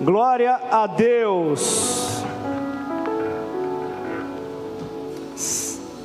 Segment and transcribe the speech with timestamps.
[0.00, 2.22] Glória a Deus.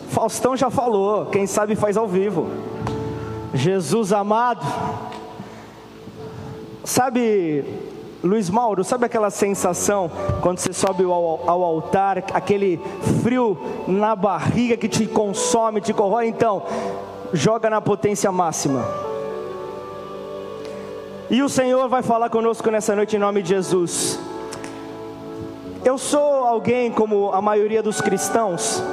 [0.10, 2.50] Faustão já falou, quem sabe faz ao vivo.
[3.54, 4.66] Jesus amado.
[6.84, 7.64] Sabe,
[8.22, 12.82] Luiz Mauro, sabe aquela sensação quando você sobe ao, ao, altar, aquele
[13.24, 13.58] frio
[13.88, 16.28] na barriga que te consome, te corrói?
[16.28, 16.64] Então,
[17.32, 18.86] joga na potência máxima.
[21.28, 24.20] E o Senhor vai falar conosco nessa noite em nome de Jesus.
[25.84, 28.84] Eu sou alguém como a maioria dos cristãos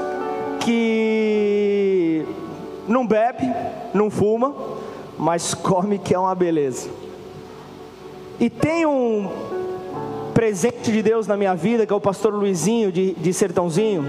[0.61, 2.25] que
[2.89, 3.45] não bebe,
[3.93, 4.55] não fuma,
[5.19, 6.89] mas come que é uma beleza.
[8.41, 9.31] E tem um
[10.33, 14.07] presente de Deus na minha vida, que é o pastor Luizinho de, de Sertãozinho,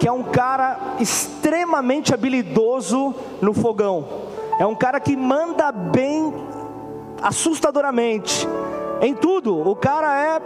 [0.00, 4.04] que é um cara extremamente habilidoso no fogão.
[4.58, 6.32] É um cara que manda bem
[7.22, 8.48] assustadoramente.
[9.00, 10.40] Em tudo, o cara é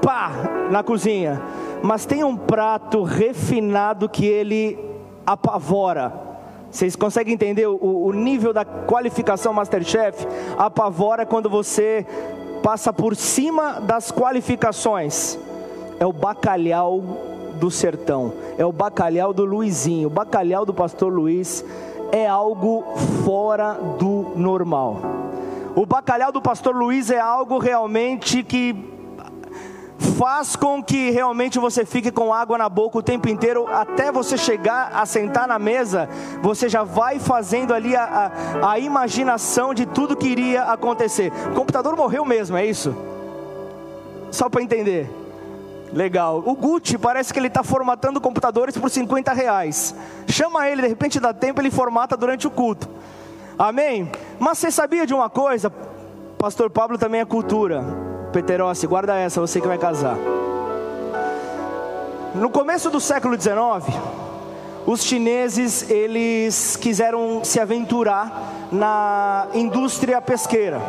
[0.00, 0.32] pá
[0.70, 1.40] na cozinha,
[1.82, 4.78] mas tem um prato refinado que ele
[5.26, 6.12] apavora.
[6.70, 10.26] Vocês conseguem entender o, o nível da qualificação Masterchef?
[10.56, 12.06] Apavora quando você
[12.62, 15.38] passa por cima das qualificações.
[16.00, 17.02] É o bacalhau
[17.60, 21.64] do sertão, é o bacalhau do Luizinho, o bacalhau do pastor Luiz
[22.10, 22.82] é algo
[23.24, 24.98] fora do normal.
[25.74, 28.92] O bacalhau do pastor Luiz é algo realmente que
[30.18, 34.36] faz com que realmente você fique com água na boca o tempo inteiro, até você
[34.36, 36.08] chegar a sentar na mesa,
[36.42, 41.32] você já vai fazendo ali a, a, a imaginação de tudo que iria acontecer.
[41.50, 42.94] O computador morreu mesmo, é isso?
[44.30, 45.10] Só para entender.
[45.92, 46.42] Legal.
[46.44, 49.94] O Gucci parece que ele está formatando computadores por 50 reais.
[50.26, 52.88] Chama ele, de repente dá tempo, ele formata durante o culto.
[53.62, 54.10] Amém?
[54.40, 55.72] Mas você sabia de uma coisa?
[56.36, 57.84] Pastor Pablo também é cultura.
[58.32, 60.16] Peterossi, guarda essa, você que vai casar.
[62.34, 63.96] No começo do século XIX,
[64.84, 70.82] os chineses eles quiseram se aventurar na indústria pesqueira.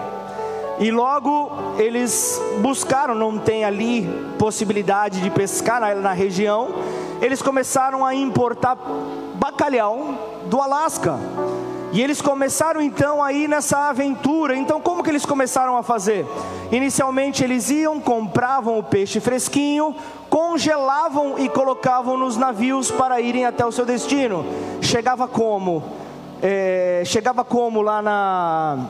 [0.79, 4.09] E logo eles buscaram, não tem ali
[4.39, 6.69] possibilidade de pescar na, na região,
[7.21, 8.75] eles começaram a importar
[9.35, 11.19] bacalhau do Alasca.
[11.93, 14.55] E eles começaram então a ir nessa aventura.
[14.55, 16.25] Então, como que eles começaram a fazer?
[16.71, 19.95] Inicialmente, eles iam, compravam o peixe fresquinho,
[20.27, 24.43] congelavam e colocavam nos navios para irem até o seu destino.
[24.81, 25.83] Chegava como?
[26.41, 28.89] É, chegava como lá na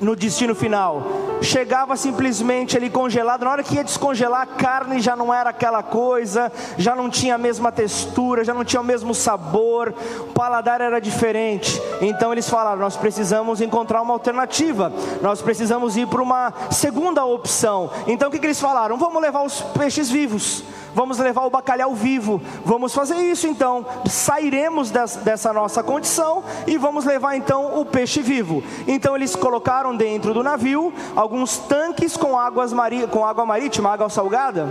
[0.00, 1.02] no destino final.
[1.42, 5.82] Chegava simplesmente ali congelado, na hora que ia descongelar, a carne já não era aquela
[5.82, 10.80] coisa, já não tinha a mesma textura, já não tinha o mesmo sabor, o paladar
[10.80, 11.80] era diferente.
[12.00, 17.90] Então eles falaram: nós precisamos encontrar uma alternativa, nós precisamos ir para uma segunda opção.
[18.06, 18.96] Então o que, que eles falaram?
[18.98, 24.90] Vamos levar os peixes vivos vamos levar o bacalhau vivo, vamos fazer isso então, sairemos
[24.90, 28.62] dessa nossa condição e vamos levar então o peixe vivo.
[28.86, 34.08] Então eles colocaram dentro do navio alguns tanques com, águas mari com água marítima, água
[34.08, 34.68] salgada,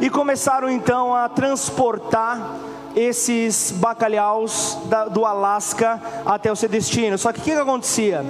[0.00, 2.56] e começaram então a transportar
[2.94, 7.18] esses bacalhaus da, do Alasca até o seu destino.
[7.18, 8.24] Só que o que, que acontecia?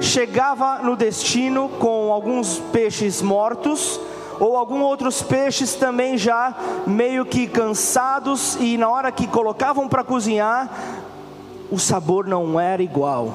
[0.00, 4.00] Chegava no destino com alguns peixes mortos,
[4.40, 6.54] ou alguns outros peixes também já
[6.86, 10.70] meio que cansados e na hora que colocavam para cozinhar,
[11.70, 13.34] o sabor não era igual.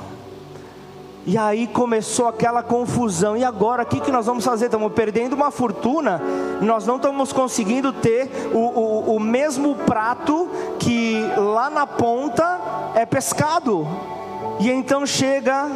[1.25, 3.35] E aí começou aquela confusão.
[3.35, 4.65] E agora, o que, que nós vamos fazer?
[4.65, 6.21] Estamos perdendo uma fortuna.
[6.61, 10.47] Nós não estamos conseguindo ter o, o, o mesmo prato
[10.79, 13.87] que lá na ponta é pescado.
[14.59, 15.67] E então chega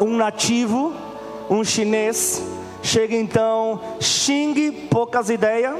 [0.00, 0.94] um nativo,
[1.50, 2.42] um chinês,
[2.82, 5.74] Chega então Xing, poucas ideias,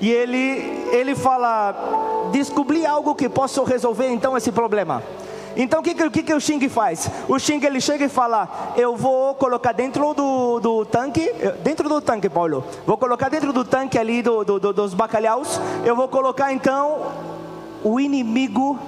[0.00, 5.02] e ele, ele fala: descobri algo que posso resolver então esse problema.
[5.56, 7.10] Então o que, que, que o Xing faz?
[7.28, 11.32] O Xing ele chega e fala: Eu vou colocar dentro do, do tanque,
[11.62, 12.64] dentro do tanque, Paulo.
[12.86, 15.60] Vou colocar dentro do tanque ali do, do, do, dos bacalhaus.
[15.84, 17.12] Eu vou colocar então
[17.84, 18.78] o inimigo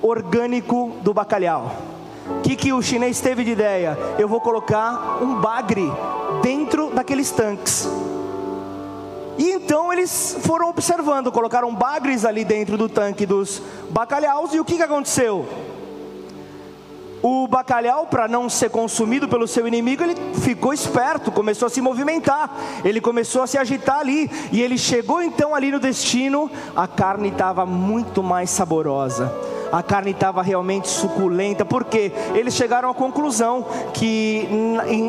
[0.00, 1.72] orgânico do bacalhau.
[2.38, 3.98] O que, que o chinês teve de ideia?
[4.18, 5.90] Eu vou colocar um bagre
[6.42, 7.88] dentro daqueles tanques.
[9.38, 14.64] E então eles foram observando, colocaram bagres ali dentro do tanque dos bacalhaus, e o
[14.64, 15.46] que, que aconteceu?
[17.22, 21.80] O bacalhau, para não ser consumido pelo seu inimigo, ele ficou esperto, começou a se
[21.80, 22.54] movimentar,
[22.84, 27.28] ele começou a se agitar ali, e ele chegou então ali no destino, a carne
[27.28, 29.32] estava muito mais saborosa
[29.72, 34.48] a carne estava realmente suculenta, porque eles chegaram à conclusão que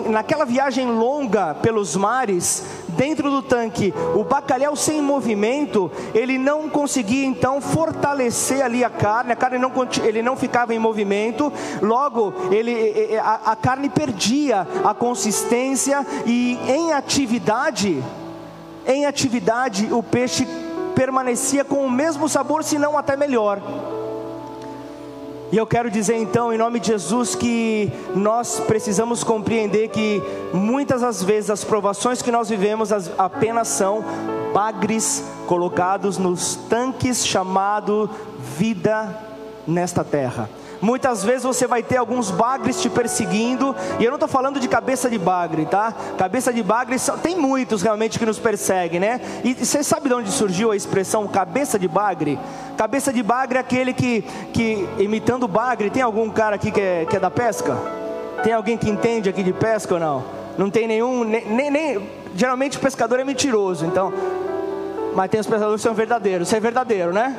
[0.09, 7.25] naquela viagem longa pelos mares, dentro do tanque, o bacalhau sem movimento, ele não conseguia
[7.25, 9.71] então fortalecer ali a carne, a carne não,
[10.03, 11.51] ele não ficava em movimento,
[11.81, 18.03] logo ele, a, a carne perdia a consistência e em atividade,
[18.86, 20.47] em atividade o peixe
[20.95, 23.62] permanecia com o mesmo sabor, se não até melhor.
[25.51, 30.22] E eu quero dizer então, em nome de Jesus, que nós precisamos compreender que
[30.54, 34.06] muitas das vezes as provações que nós vivemos apenas são
[34.54, 38.07] bagres colocados nos tanques chamado
[38.57, 39.18] vida
[39.68, 40.48] nesta terra.
[40.81, 44.68] Muitas vezes você vai ter alguns bagres te perseguindo, e eu não estou falando de
[44.68, 45.94] cabeça de bagre, tá?
[46.18, 49.19] Cabeça de bagre, tem muitos realmente que nos perseguem, né?
[49.44, 52.40] E você sabe de onde surgiu a expressão cabeça de bagre?
[52.80, 54.22] Cabeça de bagre é aquele que,
[54.54, 57.78] que imitando bagre, tem algum cara aqui que é, que é da pesca?
[58.42, 60.24] Tem alguém que entende aqui de pesca ou não?
[60.58, 64.14] Não tem nenhum, nem, nem, geralmente o pescador é mentiroso, então,
[65.14, 67.38] mas tem os pescadores que são verdadeiros, você é verdadeiro, né?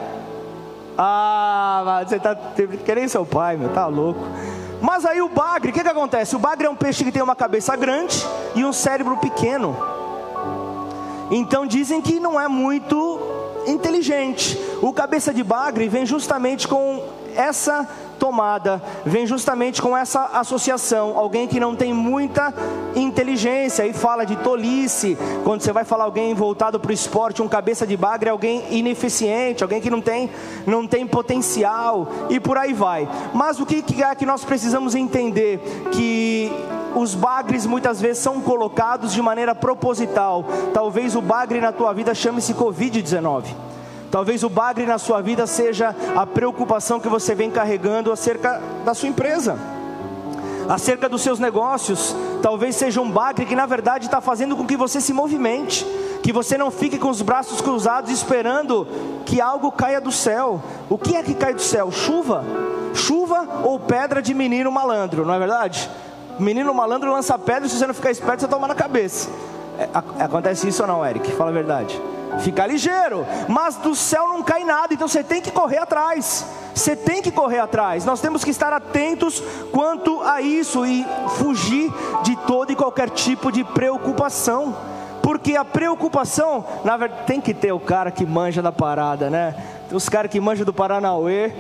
[0.99, 2.37] Ah, você tá
[2.85, 4.21] querendo seu pai, meu, tá louco.
[4.83, 6.37] Mas aí o bagre, o que, que acontece?
[6.37, 8.23] O bagre é um peixe que tem uma cabeça grande
[8.55, 9.75] e um cérebro pequeno.
[11.31, 14.59] Então dizem que não é muito inteligente.
[14.83, 17.03] O cabeça de bagre vem justamente com
[17.37, 17.89] essa
[18.21, 21.19] tomada vem justamente com essa associação.
[21.19, 22.53] Alguém que não tem muita
[22.95, 25.17] inteligência e fala de tolice.
[25.43, 28.63] Quando você vai falar alguém voltado para o esporte, um cabeça de bagre é alguém
[28.71, 30.31] ineficiente, alguém que não tem,
[30.67, 33.09] não tem potencial e por aí vai.
[33.33, 35.59] Mas o que é que nós precisamos entender?
[35.91, 36.53] Que
[36.95, 40.45] os bagres muitas vezes são colocados de maneira proposital.
[40.73, 43.45] Talvez o bagre na tua vida chame-se Covid-19.
[44.11, 48.93] Talvez o bagre na sua vida seja a preocupação que você vem carregando acerca da
[48.93, 49.57] sua empresa,
[50.69, 52.15] acerca dos seus negócios.
[52.43, 55.87] Talvez seja um bagre que na verdade está fazendo com que você se movimente,
[56.25, 58.87] que você não fique com os braços cruzados esperando
[59.25, 60.61] que algo caia do céu.
[60.89, 61.93] O que é que cai do céu?
[61.93, 62.45] Chuva?
[62.93, 65.89] Chuva ou pedra de menino malandro, não é verdade?
[66.41, 69.29] Menino malandro lança pedra, se você não ficar esperto, você toma na cabeça.
[69.79, 69.89] É,
[70.25, 71.31] acontece isso ou não, Eric?
[71.33, 72.01] Fala a verdade.
[72.41, 76.47] Fica ligeiro, mas do céu não cai nada, então você tem que correr atrás.
[76.75, 78.05] Você tem que correr atrás.
[78.05, 81.05] Nós temos que estar atentos quanto a isso e
[81.37, 81.93] fugir
[82.23, 84.75] de todo e qualquer tipo de preocupação.
[85.23, 89.55] Porque a preocupação, na verdade, tem que ter o cara que manja da parada, né?
[89.89, 91.53] Tem os caras que manjam do Paranauê.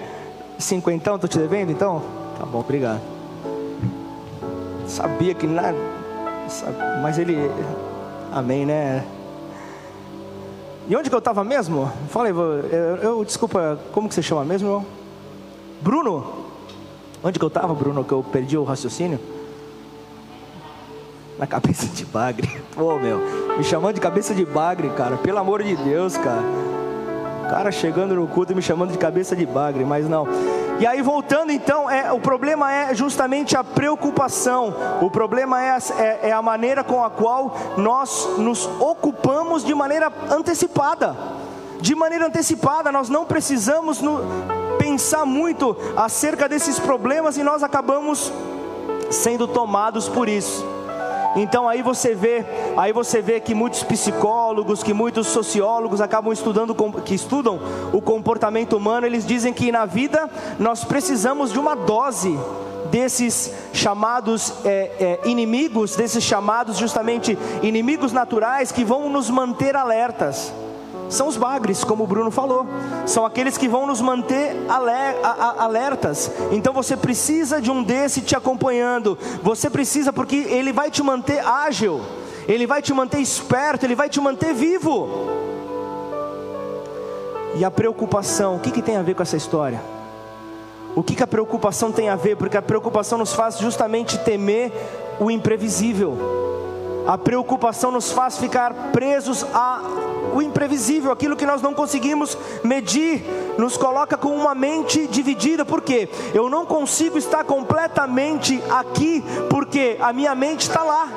[0.58, 2.02] Cinquentão, tô te devendo então?
[2.38, 3.19] Tá bom, obrigado.
[4.90, 5.78] Sabia que nada.
[7.00, 7.50] Mas ele.
[8.32, 9.04] Amém, né?
[10.88, 11.90] E onde que eu estava mesmo?
[12.08, 14.86] Falei, eu, eu, desculpa, como que você chama mesmo, irmão?
[15.80, 16.40] Bruno?
[17.22, 19.20] Onde que eu estava, Bruno, que eu perdi o raciocínio?
[21.38, 22.60] Na cabeça de bagre.
[22.74, 23.20] Pô, meu,
[23.56, 25.16] me chamando de cabeça de bagre, cara.
[25.16, 26.42] Pelo amor de Deus, cara.
[27.44, 30.26] O cara chegando no culto e me chamando de cabeça de bagre, mas não.
[30.80, 34.74] E aí voltando então, é, o problema é justamente a preocupação.
[35.02, 40.10] O problema é, é, é a maneira com a qual nós nos ocupamos de maneira
[40.30, 41.14] antecipada.
[41.82, 44.20] De maneira antecipada, nós não precisamos no,
[44.78, 48.32] pensar muito acerca desses problemas e nós acabamos
[49.10, 50.79] sendo tomados por isso.
[51.36, 52.44] Então aí você vê,
[52.76, 57.60] aí você vê que muitos psicólogos, que muitos sociólogos acabam estudando, que estudam
[57.92, 62.36] o comportamento humano, eles dizem que na vida nós precisamos de uma dose
[62.90, 70.52] desses chamados é, é, inimigos, desses chamados justamente inimigos naturais que vão nos manter alertas
[71.10, 72.66] são os bagres, como o Bruno falou.
[73.04, 74.56] São aqueles que vão nos manter
[75.58, 76.30] alertas.
[76.52, 79.18] Então você precisa de um desse te acompanhando.
[79.42, 82.00] Você precisa porque ele vai te manter ágil.
[82.46, 85.08] Ele vai te manter esperto, ele vai te manter vivo.
[87.56, 89.80] E a preocupação, o que, que tem a ver com essa história?
[90.94, 92.36] O que, que a preocupação tem a ver?
[92.36, 94.72] Porque a preocupação nos faz justamente temer
[95.18, 96.49] o imprevisível.
[97.06, 103.24] A preocupação nos faz ficar presos ao imprevisível, aquilo que nós não conseguimos medir,
[103.58, 110.12] nos coloca com uma mente dividida, porque eu não consigo estar completamente aqui, porque a
[110.12, 111.08] minha mente está lá,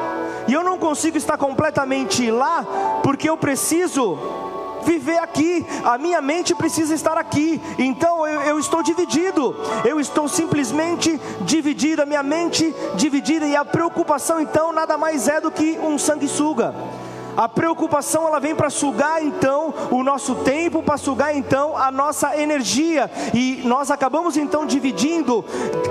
[0.48, 2.66] e eu não consigo estar completamente lá,
[3.04, 4.18] porque eu preciso
[4.84, 10.28] viver aqui, a minha mente precisa estar aqui, então eu, eu estou dividido, eu estou
[10.28, 15.80] simplesmente dividido, a minha mente dividida, e a preocupação então nada mais é do que
[15.80, 16.74] um sanguessuga.
[17.36, 22.38] A preocupação ela vem para sugar então o nosso tempo, para sugar então a nossa
[22.38, 23.10] energia.
[23.34, 25.44] E nós acabamos então dividindo,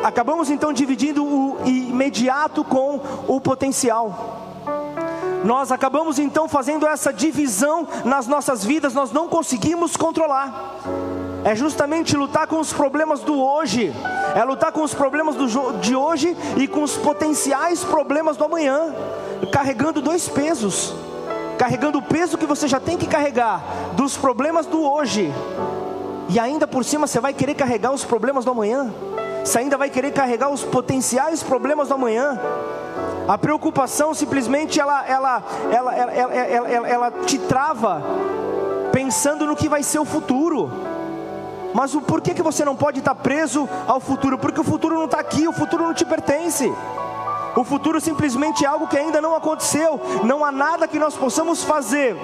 [0.04, 4.51] acabamos então dividindo o imediato com o potencial.
[5.44, 10.76] Nós acabamos então fazendo essa divisão nas nossas vidas, nós não conseguimos controlar.
[11.44, 13.92] É justamente lutar com os problemas do hoje,
[14.36, 18.94] é lutar com os problemas do, de hoje e com os potenciais problemas do amanhã,
[19.50, 20.94] carregando dois pesos
[21.62, 25.32] carregando o peso que você já tem que carregar dos problemas do hoje,
[26.28, 28.92] e ainda por cima você vai querer carregar os problemas do amanhã,
[29.44, 32.36] você ainda vai querer carregar os potenciais problemas do amanhã.
[33.28, 38.02] A preocupação simplesmente ela, ela, ela, ela, ela, ela, ela te trava
[38.90, 40.70] pensando no que vai ser o futuro.
[41.72, 44.36] Mas o porquê que você não pode estar preso ao futuro?
[44.36, 46.70] Porque o futuro não está aqui, o futuro não te pertence.
[47.56, 50.00] O futuro simplesmente é algo que ainda não aconteceu.
[50.24, 52.16] Não há nada que nós possamos fazer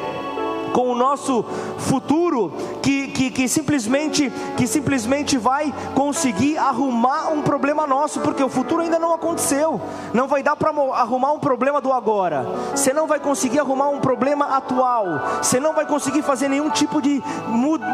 [0.72, 1.44] com o nosso
[1.78, 8.48] futuro que, que, que, simplesmente que simplesmente vai conseguir arrumar um problema nosso, porque o
[8.48, 9.80] futuro ainda não aconteceu.
[10.12, 12.46] Não vai dar para arrumar um problema do agora.
[12.74, 15.06] Você não vai conseguir arrumar um problema atual.
[15.42, 17.22] Você não vai conseguir fazer nenhum tipo de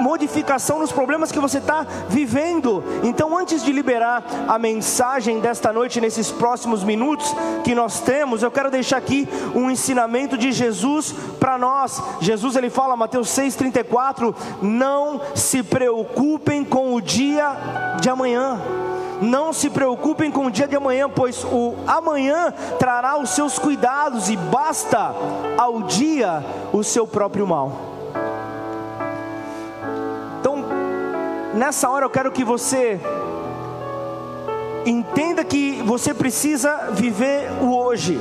[0.02, 2.82] modificação nos problemas que você está vivendo.
[3.02, 8.50] Então, antes de liberar a mensagem desta noite, nesses próximos minutos que nós temos, eu
[8.50, 12.02] quero deixar aqui um ensinamento de Jesus para nós.
[12.20, 17.56] Jesus ele fala, Mateus 6,34: Não se preocupem com o dia
[18.00, 18.60] de amanhã.
[19.20, 24.28] Não se preocupem com o dia de amanhã, pois o amanhã trará os seus cuidados
[24.28, 25.14] e basta
[25.56, 27.72] ao dia o seu próprio mal.
[30.40, 30.64] Então,
[31.54, 33.00] nessa hora eu quero que você
[34.84, 38.20] entenda que você precisa viver o hoje.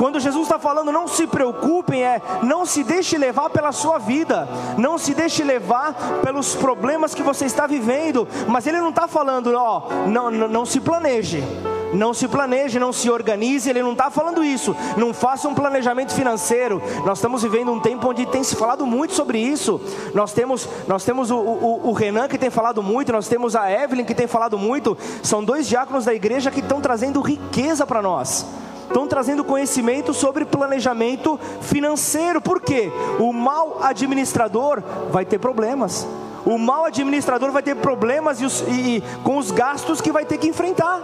[0.00, 4.48] Quando Jesus está falando, não se preocupem, é não se deixe levar pela sua vida,
[4.78, 5.92] não se deixe levar
[6.24, 8.26] pelos problemas que você está vivendo.
[8.48, 11.44] Mas Ele não está falando, ó, não, não, não se planeje.
[11.92, 14.74] Não se planeje, não se organize, ele não está falando isso.
[14.96, 16.80] Não faça um planejamento financeiro.
[17.04, 19.78] Nós estamos vivendo um tempo onde tem se falado muito sobre isso.
[20.14, 23.70] Nós temos, nós temos o, o, o Renan que tem falado muito, nós temos a
[23.70, 24.96] Evelyn que tem falado muito.
[25.20, 28.46] São dois diáconos da igreja que estão trazendo riqueza para nós
[28.90, 32.40] estão trazendo conhecimento sobre planejamento financeiro.
[32.40, 32.92] Por quê?
[33.18, 36.06] O mal administrador vai ter problemas.
[36.44, 40.24] O mal administrador vai ter problemas e, os, e, e com os gastos que vai
[40.24, 41.00] ter que enfrentar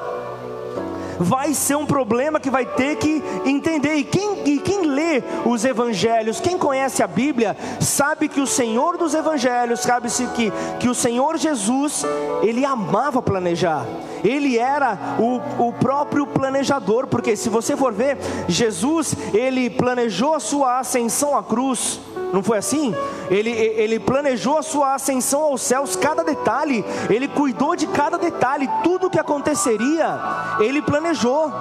[1.19, 3.95] vai ser um problema que vai ter que entender.
[3.95, 8.97] E quem, e quem lê os evangelhos, quem conhece a Bíblia, sabe que o Senhor
[8.97, 12.05] dos evangelhos, sabe-se que, que o Senhor Jesus,
[12.43, 13.85] ele amava planejar.
[14.25, 18.19] Ele era o, o próprio planejador, porque se você for ver,
[18.49, 22.01] Jesus, ele planejou a sua ascensão à cruz
[22.33, 22.95] não foi assim?
[23.31, 28.69] Ele, ele planejou a sua ascensão aos céus, cada detalhe, ele cuidou de cada detalhe,
[28.83, 30.19] tudo o que aconteceria,
[30.61, 31.53] ele planejou.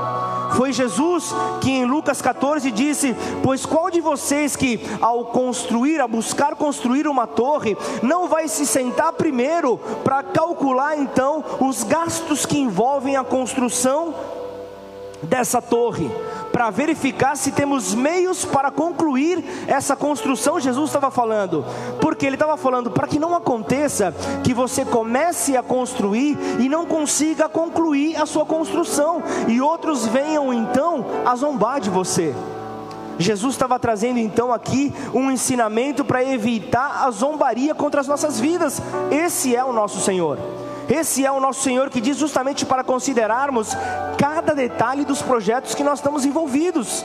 [0.55, 6.07] Foi Jesus que em Lucas 14 disse: Pois qual de vocês que, ao construir, a
[6.07, 12.59] buscar construir uma torre, não vai se sentar primeiro para calcular então os gastos que
[12.59, 14.13] envolvem a construção
[15.23, 16.09] dessa torre?
[16.55, 21.65] Para verificar se temos meios para concluir essa construção, Jesus estava falando,
[21.99, 26.85] porque ele estava falando para que não aconteça que você comece a construir e não
[26.85, 32.33] consiga concluir a sua construção, e outros venham então a zombar de você.
[33.19, 38.81] Jesus estava trazendo então aqui um ensinamento para evitar a zombaria contra as nossas vidas.
[39.11, 40.39] Esse é o nosso Senhor.
[40.89, 43.75] Esse é o nosso Senhor que diz justamente para considerarmos
[44.17, 47.03] cada detalhe dos projetos que nós estamos envolvidos.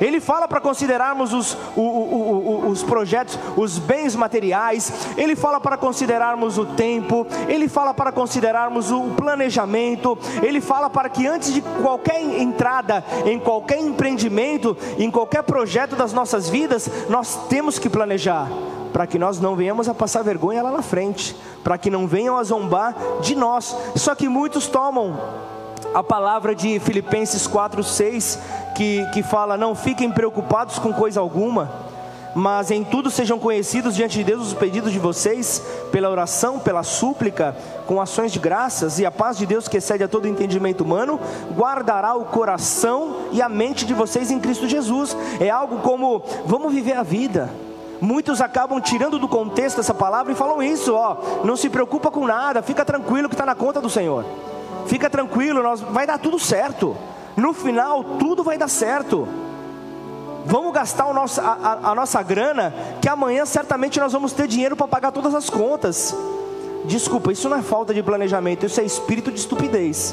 [0.00, 5.60] Ele fala para considerarmos os, o, o, o, os projetos, os bens materiais, ele fala
[5.60, 11.52] para considerarmos o tempo, ele fala para considerarmos o planejamento, ele fala para que antes
[11.54, 17.88] de qualquer entrada em qualquer empreendimento, em qualquer projeto das nossas vidas, nós temos que
[17.88, 18.48] planejar
[18.92, 21.34] para que nós não venhamos a passar vergonha lá na frente,
[21.64, 23.74] para que não venham a zombar de nós.
[23.96, 25.18] Só que muitos tomam
[25.94, 28.38] a palavra de Filipenses 4:6
[28.74, 31.70] que que fala: "Não fiquem preocupados com coisa alguma,
[32.34, 36.82] mas em tudo sejam conhecidos diante de Deus os pedidos de vocês, pela oração, pela
[36.82, 37.56] súplica,
[37.86, 41.20] com ações de graças, e a paz de Deus que excede a todo entendimento humano,
[41.54, 45.16] guardará o coração e a mente de vocês em Cristo Jesus".
[45.40, 47.50] É algo como vamos viver a vida
[48.02, 52.26] Muitos acabam tirando do contexto essa palavra e falam isso, ó, não se preocupa com
[52.26, 54.24] nada, fica tranquilo que está na conta do Senhor.
[54.86, 56.96] Fica tranquilo, nós, vai dar tudo certo.
[57.36, 59.28] No final, tudo vai dar certo.
[60.44, 64.74] Vamos gastar a nossa, a, a nossa grana, que amanhã certamente nós vamos ter dinheiro
[64.74, 66.12] para pagar todas as contas.
[66.84, 70.12] Desculpa, isso não é falta de planejamento, isso é espírito de estupidez.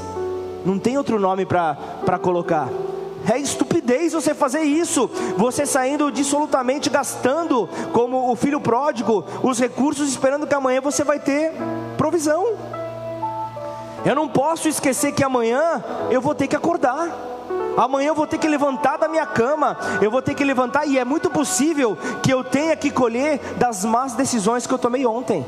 [0.63, 2.69] Não tem outro nome para colocar.
[3.27, 5.09] É estupidez você fazer isso.
[5.37, 11.19] Você saindo dissolutamente gastando, como o filho pródigo, os recursos, esperando que amanhã você vai
[11.19, 11.51] ter
[11.97, 12.53] provisão.
[14.05, 17.09] Eu não posso esquecer que amanhã eu vou ter que acordar.
[17.77, 20.97] Amanhã eu vou ter que levantar da minha cama, eu vou ter que levantar, e
[20.97, 25.45] é muito possível que eu tenha que colher das más decisões que eu tomei ontem.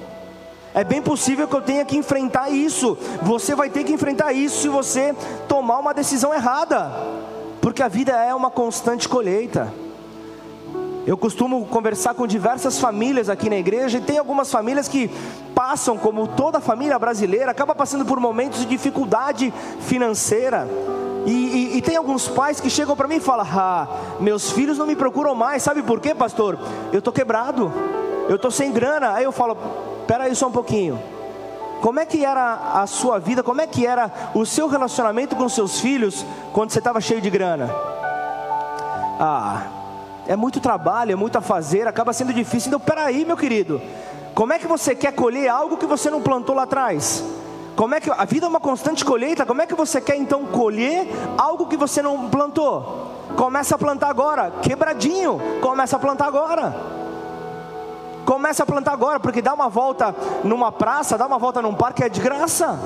[0.74, 2.98] É bem possível que eu tenha que enfrentar isso.
[3.22, 5.13] Você vai ter que enfrentar isso se você
[5.48, 6.90] tomar uma decisão errada,
[7.62, 9.72] porque a vida é uma constante colheita.
[11.06, 15.10] Eu costumo conversar com diversas famílias aqui na igreja e tem algumas famílias que
[15.56, 20.68] passam, como toda família brasileira, acaba passando por momentos de dificuldade financeira.
[21.25, 23.88] E, e, e tem alguns pais que chegam para mim e falam: Ah,
[24.20, 26.58] meus filhos não me procuram mais, sabe por quê, pastor?
[26.91, 27.72] Eu estou quebrado,
[28.27, 29.13] eu estou sem grana.
[29.13, 29.58] Aí eu falo:
[30.01, 31.00] espera aí só um pouquinho.
[31.82, 33.42] Como é que era a sua vida?
[33.42, 36.24] Como é que era o seu relacionamento com seus filhos
[36.54, 37.70] quando você estava cheio de grana?
[39.20, 39.64] Ah,
[40.28, 42.70] é muito trabalho, é muito a fazer, acaba sendo difícil.
[42.70, 43.82] Então, peraí, meu querido,
[44.36, 47.24] como é que você quer colher algo que você não plantou lá atrás?
[47.76, 49.44] Como é que a vida é uma constante colheita?
[49.44, 53.12] Como é que você quer então colher algo que você não plantou?
[53.36, 55.42] Começa a plantar agora, quebradinho.
[55.62, 57.00] Começa a plantar agora.
[58.42, 62.04] Começa a plantar agora, porque dar uma volta numa praça, dar uma volta num parque
[62.04, 62.80] é de graça.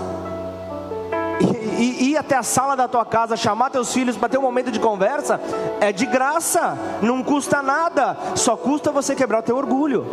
[1.80, 4.70] E, ir até a sala da tua casa, chamar teus filhos para ter um momento
[4.70, 5.40] de conversa,
[5.80, 10.06] é de graça, não custa nada, só custa você quebrar o teu orgulho.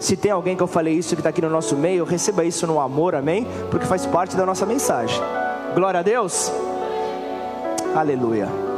[0.00, 2.66] Se tem alguém que eu falei isso que está aqui no nosso meio, receba isso
[2.66, 3.46] no amor, amém?
[3.70, 5.22] Porque faz parte da nossa mensagem.
[5.72, 6.50] Glória a Deus.
[7.94, 8.71] Aleluia.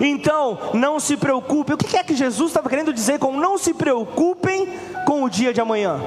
[0.00, 1.72] Então, não se preocupe.
[1.72, 4.68] O que é que Jesus estava querendo dizer com não se preocupem
[5.04, 6.00] com o dia de amanhã?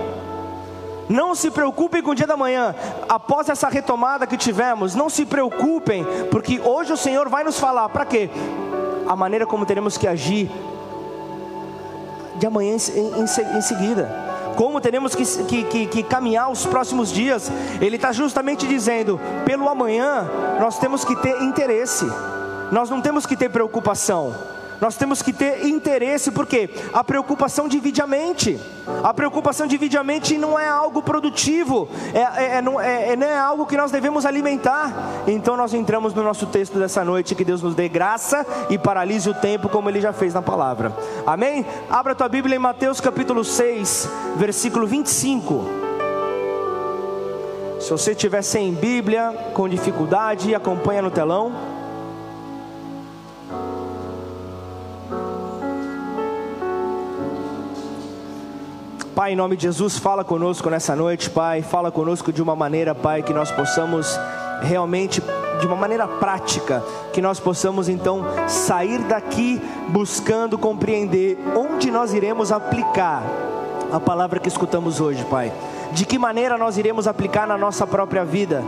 [1.09, 2.73] Não se preocupem com o dia da manhã.
[3.09, 7.89] Após essa retomada que tivemos, não se preocupem, porque hoje o Senhor vai nos falar
[7.89, 8.29] para quê?
[9.07, 10.49] A maneira como teremos que agir
[12.35, 17.11] de amanhã em, em, em seguida como teremos que, que, que, que, caminhar os próximos
[17.11, 17.49] dias,
[17.79, 22.05] Ele está justamente dizendo: pelo amanhã, nós temos que ter interesse
[22.71, 24.33] nós não temos que ter preocupação,
[24.81, 28.59] nós temos que ter interesse, porque a preocupação divide a mente,
[29.03, 33.09] a preocupação divide a mente e não é algo produtivo, é, é, é, não, é,
[33.09, 34.91] é, não é algo que nós devemos alimentar.
[35.27, 39.29] Então nós entramos no nosso texto dessa noite, que Deus nos dê graça e paralise
[39.29, 40.91] o tempo, como Ele já fez na palavra.
[41.27, 41.63] Amém?
[41.87, 45.63] Abra tua Bíblia em Mateus capítulo 6, versículo 25.
[47.79, 51.80] Se você estiver sem Bíblia, com dificuldade, acompanha no telão.
[59.15, 61.61] Pai, em nome de Jesus, fala conosco nessa noite, Pai.
[61.61, 64.17] Fala conosco de uma maneira, Pai, que nós possamos
[64.61, 65.21] realmente,
[65.59, 72.53] de uma maneira prática, que nós possamos então sair daqui buscando compreender onde nós iremos
[72.53, 73.21] aplicar
[73.91, 75.51] a palavra que escutamos hoje, Pai.
[75.91, 78.63] De que maneira nós iremos aplicar na nossa própria vida.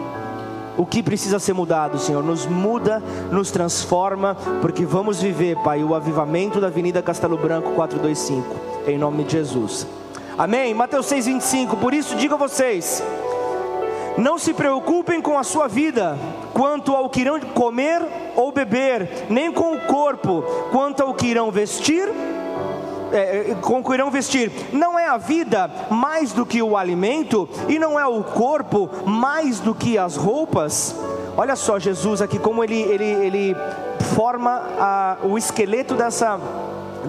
[0.77, 2.21] O que precisa ser mudado, Senhor?
[2.21, 3.01] Nos muda,
[3.31, 9.23] nos transforma, porque vamos viver, Pai, o avivamento da Avenida Castelo Branco 425, em nome
[9.23, 9.87] de Jesus.
[10.37, 10.73] Amém?
[10.73, 11.77] Mateus 6,25.
[11.79, 13.03] Por isso digo a vocês:
[14.17, 16.17] não se preocupem com a sua vida,
[16.53, 18.01] quanto ao que irão comer
[18.35, 22.09] ou beber, nem com o corpo, quanto ao que irão vestir.
[23.11, 27.47] É, é com que irão vestir, não é a vida mais do que o alimento,
[27.69, 30.95] e não é o corpo mais do que as roupas.
[31.37, 33.55] Olha só, Jesus aqui, como ele, ele, ele
[34.15, 36.39] forma a, o esqueleto dessa,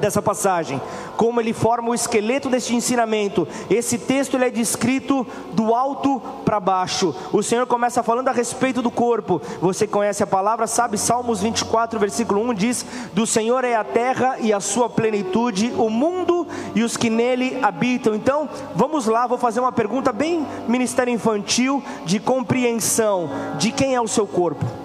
[0.05, 0.79] dessa passagem
[1.17, 3.49] como ele forma o esqueleto deste ensinamento.
[3.71, 7.15] Esse texto ele é descrito do alto para baixo.
[7.33, 9.41] O Senhor começa falando a respeito do corpo.
[9.61, 10.99] Você conhece a palavra, sabe?
[10.99, 15.89] Salmos 24, versículo 1 diz: Do Senhor é a terra e a sua plenitude, o
[15.89, 18.15] mundo e os que nele habitam.
[18.15, 24.01] Então, vamos lá, vou fazer uma pergunta bem ministério infantil de compreensão de quem é
[24.01, 24.84] o seu corpo.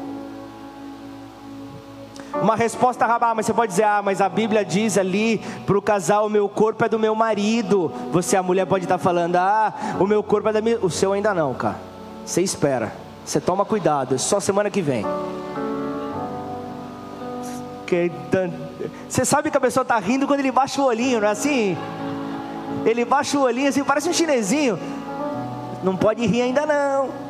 [2.41, 5.82] Uma resposta rabá, mas você pode dizer, ah, mas a Bíblia diz ali para o
[5.82, 7.91] casal: o meu corpo é do meu marido.
[8.12, 10.78] Você, a mulher, pode estar falando, ah, o meu corpo é da minha.
[10.82, 11.75] O seu ainda não, cara.
[12.25, 12.93] Você espera.
[13.25, 15.06] Você toma cuidado, é só semana que vem.
[19.08, 21.78] Você sabe que a pessoa está rindo quando ele baixa o olhinho, não é assim?
[22.86, 24.80] Ele baixa o olhinho assim, parece um chinesinho.
[25.84, 27.28] Não pode rir ainda não.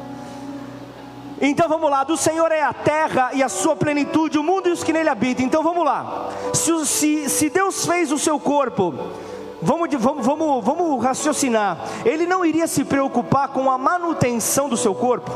[1.41, 4.71] Então vamos lá, do Senhor é a terra e a sua plenitude, o mundo e
[4.71, 5.45] os que nele habitam.
[5.45, 6.30] Então vamos lá.
[6.54, 8.93] Se, se, se Deus fez o seu corpo,
[9.62, 11.78] vamos, vamos, vamos, vamos raciocinar.
[12.04, 15.32] Ele não iria se preocupar com a manutenção do seu corpo?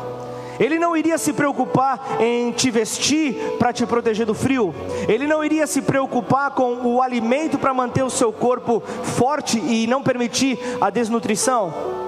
[0.59, 4.73] Ele não iria se preocupar em te vestir para te proteger do frio.
[5.07, 9.87] Ele não iria se preocupar com o alimento para manter o seu corpo forte e
[9.87, 12.02] não permitir a desnutrição.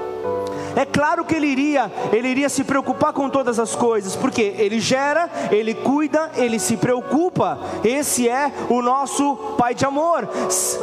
[0.76, 4.80] É claro que ele iria, ele iria se preocupar com todas as coisas, porque ele
[4.80, 7.58] gera, ele cuida, ele se preocupa.
[7.84, 10.28] Esse é o nosso pai de amor.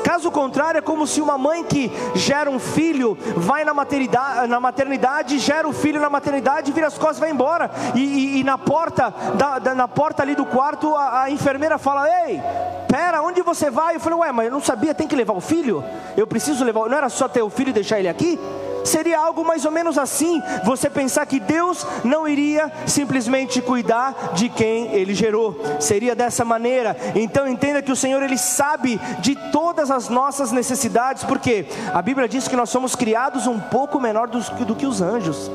[0.03, 4.61] Caso contrário, é como se uma mãe que gera um filho vai na maternidade, na
[4.61, 7.71] maternidade gera o filho na maternidade, vira as costas e vai embora.
[7.95, 11.79] E, e, e na porta, da, da, na porta ali do quarto, a, a enfermeira
[11.79, 12.41] fala: Ei,
[12.89, 13.97] pera, onde você vai?
[13.97, 15.83] Eu falei, ué, mas eu não sabia, tem que levar o filho?
[16.15, 18.39] Eu preciso levar, não era só ter o filho e deixar ele aqui?
[18.85, 24.49] Seria algo mais ou menos assim, você pensar que Deus não iria simplesmente cuidar de
[24.49, 25.61] quem ele gerou.
[25.81, 26.97] Seria dessa maneira.
[27.15, 32.29] Então entenda que o Senhor ele sabe de todas as nossas necessidades, porque a Bíblia
[32.29, 35.51] diz que nós somos criados um pouco menor do, do que os anjos.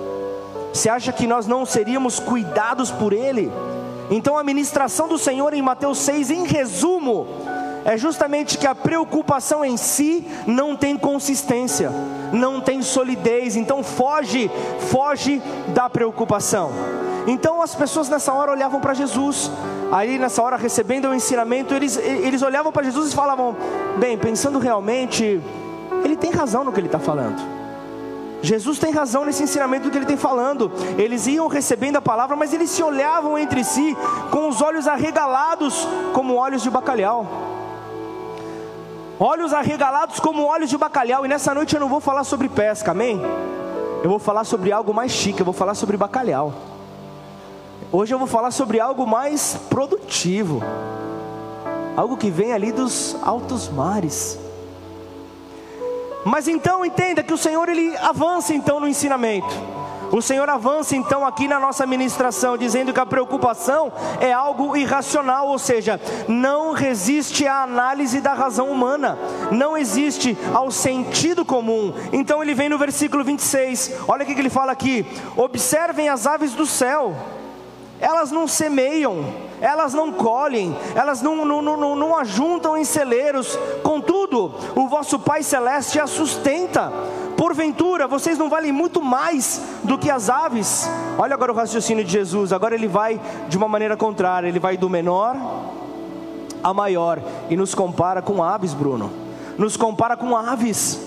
[0.74, 3.52] Você acha que nós não seríamos cuidados por ele?
[4.10, 7.28] Então a ministração do Senhor em Mateus 6, em resumo,
[7.86, 11.92] é justamente que a preocupação em si não tem consistência,
[12.34, 14.52] não tem solidez, então foge,
[14.90, 16.72] foge da preocupação.
[17.26, 19.52] Então as pessoas nessa hora olhavam para Jesus,
[19.92, 23.56] aí nessa hora recebendo o ensinamento, eles, eles olhavam para Jesus e falavam:
[23.98, 25.42] bem, pensando realmente,
[26.04, 27.58] ele tem razão no que ele está falando.
[28.42, 30.72] Jesus tem razão nesse ensinamento do que ele tem falando.
[30.98, 33.98] Eles iam recebendo a palavra, mas eles se olhavam entre si
[34.30, 37.57] com os olhos arregalados como olhos de bacalhau
[39.20, 41.26] olhos arregalados como olhos de bacalhau.
[41.26, 43.22] E nessa noite eu não vou falar sobre pesca, amém?
[44.04, 46.54] Eu vou falar sobre algo mais chique, eu vou falar sobre bacalhau.
[47.92, 50.62] Hoje eu vou falar sobre algo mais produtivo,
[51.96, 54.38] algo que vem ali dos altos mares.
[56.26, 59.77] Mas então entenda que o Senhor ele avança então no ensinamento.
[60.12, 65.48] O Senhor avança então aqui na nossa ministração, dizendo que a preocupação é algo irracional,
[65.48, 69.18] ou seja, não resiste à análise da razão humana,
[69.52, 71.94] não existe ao sentido comum.
[72.14, 76.54] Então ele vem no versículo 26, olha o que ele fala aqui: observem as aves
[76.54, 77.16] do céu,
[78.00, 79.26] elas não semeiam,
[79.62, 85.44] elas não colhem, elas não, não, não, não ajuntam em celeiros, contudo, o vosso Pai
[85.44, 86.92] Celeste a sustenta
[87.38, 90.90] porventura vocês não valem muito mais do que as aves?
[91.18, 94.76] Olha agora o raciocínio de Jesus, agora ele vai de uma maneira contrária, ele vai
[94.76, 95.38] do menor
[96.64, 99.12] a maior e nos compara com aves, Bruno.
[99.58, 101.00] Nos compara com aves.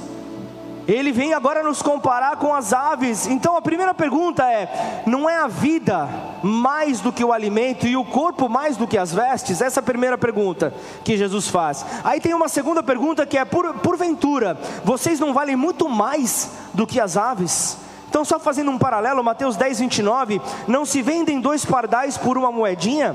[0.93, 3.29] Ele vem agora nos comparar com as aves.
[3.29, 6.09] Então a primeira pergunta é: não é a vida
[6.43, 9.61] mais do que o alimento e o corpo mais do que as vestes?
[9.61, 10.75] Essa é a primeira pergunta
[11.05, 11.87] que Jesus faz.
[12.03, 16.87] Aí tem uma segunda pergunta que é: por, porventura, vocês não valem muito mais do
[16.87, 17.79] que as aves?
[18.09, 22.51] Então, só fazendo um paralelo, Mateus 10, 29, não se vendem dois pardais por uma
[22.51, 23.15] moedinha?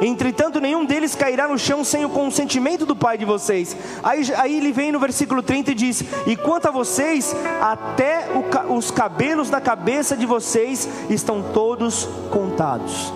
[0.00, 3.76] Entretanto, nenhum deles cairá no chão sem o consentimento do Pai de vocês.
[4.02, 8.74] Aí, aí ele vem no versículo 30 e diz: E quanto a vocês, até o,
[8.74, 13.12] os cabelos da cabeça de vocês estão todos contados.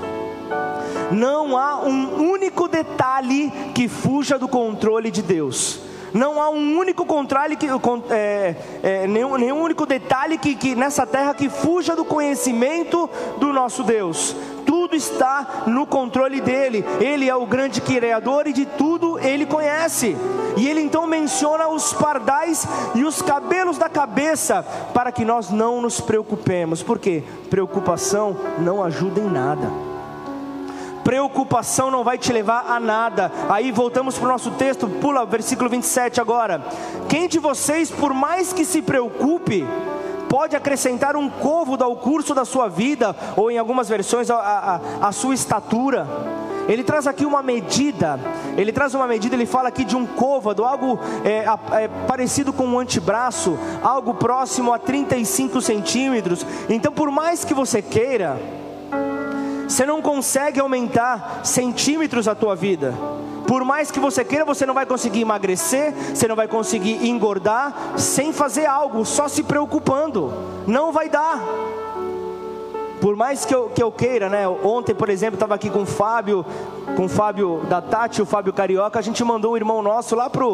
[1.11, 5.92] Não há um único detalhe que fuja do controle de Deus.
[6.13, 7.67] Não há um único contrário que,
[8.11, 13.53] é, é, nenhum, nenhum único detalhe que, que nessa terra que fuja do conhecimento do
[13.53, 14.37] nosso Deus.
[14.67, 16.85] Tudo está no controle dele.
[17.01, 20.17] Ele é o grande criador e de tudo ele conhece.
[20.57, 25.81] E ele então menciona os pardais e os cabelos da cabeça para que nós não
[25.81, 26.83] nos preocupemos.
[26.83, 29.92] Porque preocupação não ajuda em nada.
[31.05, 33.31] Preocupação não vai te levar a nada.
[33.49, 36.63] Aí voltamos para o nosso texto, pula versículo 27 agora.
[37.09, 39.67] Quem de vocês, por mais que se preocupe,
[40.29, 45.09] pode acrescentar um côvado ao curso da sua vida, ou em algumas versões, a, a,
[45.09, 46.07] a sua estatura?
[46.69, 48.21] Ele traz aqui uma medida,
[48.57, 51.45] ele traz uma medida, ele fala aqui de um côvado, algo é,
[51.77, 56.47] é, parecido com um antebraço, algo próximo a 35 centímetros.
[56.69, 58.41] Então, por mais que você queira,
[59.73, 62.95] você não consegue aumentar centímetros a tua vida.
[63.47, 67.95] Por mais que você queira, você não vai conseguir emagrecer, você não vai conseguir engordar
[67.97, 70.33] sem fazer algo, só se preocupando.
[70.67, 71.43] Não vai dar.
[73.01, 74.47] Por mais que eu, que eu queira, né?
[74.47, 76.45] Ontem, por exemplo, estava aqui com o Fábio,
[76.95, 80.31] com o Fábio da Tati, o Fábio Carioca, a gente mandou um irmão nosso lá
[80.31, 80.47] para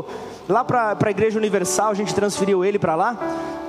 [0.48, 0.64] lá
[1.04, 3.16] a Igreja Universal, a gente transferiu ele para lá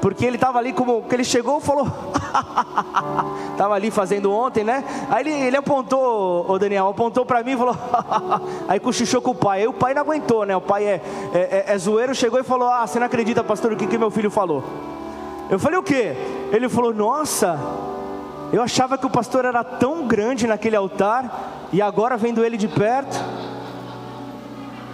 [0.01, 1.85] Porque ele estava ali como que ele chegou e falou,
[3.51, 4.83] estava ali fazendo ontem, né?
[5.09, 7.75] Aí ele, ele apontou, o Daniel apontou para mim e falou,
[8.67, 9.62] aí cochichou com o pai.
[9.62, 10.55] Aí o pai não aguentou, né?
[10.55, 11.01] O pai é,
[11.33, 13.97] é, é, é zoeiro, chegou e falou: Ah, você não acredita, pastor, o que, que
[13.97, 14.63] meu filho falou?
[15.49, 16.15] Eu falei o quê?
[16.51, 17.59] Ele falou: Nossa,
[18.53, 22.67] eu achava que o pastor era tão grande naquele altar e agora vendo ele de
[22.67, 23.38] perto.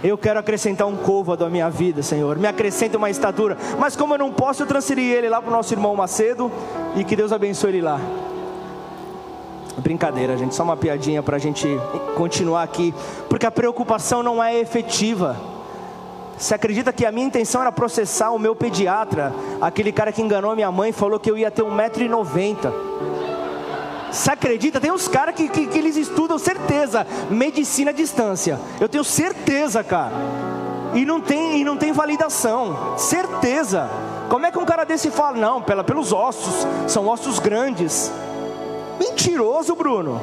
[0.02, 2.38] Eu quero acrescentar um côvado à minha vida, Senhor.
[2.38, 3.56] Me acrescenta uma estatura.
[3.78, 6.50] Mas como eu não posso, eu transferi ele lá para o nosso irmão Macedo.
[6.94, 7.98] E que Deus abençoe ele lá.
[9.78, 10.54] Brincadeira, gente.
[10.54, 11.66] Só uma piadinha para a gente
[12.14, 12.94] continuar aqui.
[13.28, 15.36] Porque a preocupação não é efetiva.
[16.36, 19.32] Você acredita que a minha intenção era processar o meu pediatra?
[19.60, 22.70] Aquele cara que enganou minha mãe falou que eu ia ter 1,90m.
[24.10, 24.80] Você acredita?
[24.80, 28.58] Tem uns caras que, que, que, eles estudam certeza, medicina à distância.
[28.80, 30.14] Eu tenho certeza, cara.
[30.94, 32.96] E não tem, e não tem validação.
[32.96, 33.90] Certeza.
[34.28, 35.36] Como é que um cara desse fala?
[35.36, 36.66] Não, pela, pelos ossos.
[36.86, 38.10] São ossos grandes.
[38.98, 40.20] Mentiroso, Bruno.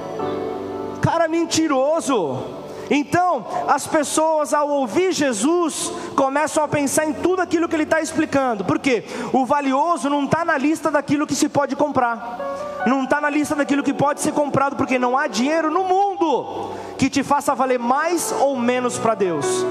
[1.02, 2.63] Cara mentiroso.
[2.90, 8.02] Então, as pessoas ao ouvir Jesus começam a pensar em tudo aquilo que ele está
[8.02, 13.22] explicando, porque o valioso não está na lista daquilo que se pode comprar, não está
[13.22, 17.24] na lista daquilo que pode ser comprado, porque não há dinheiro no mundo que te
[17.24, 19.66] faça valer mais ou menos para Deus.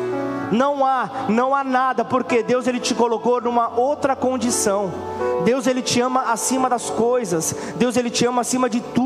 [0.50, 4.92] Não há, não há nada, porque Deus ele te colocou numa outra condição.
[5.44, 7.56] Deus ele te ama acima das coisas.
[7.76, 9.01] Deus ele te ama acima de tudo.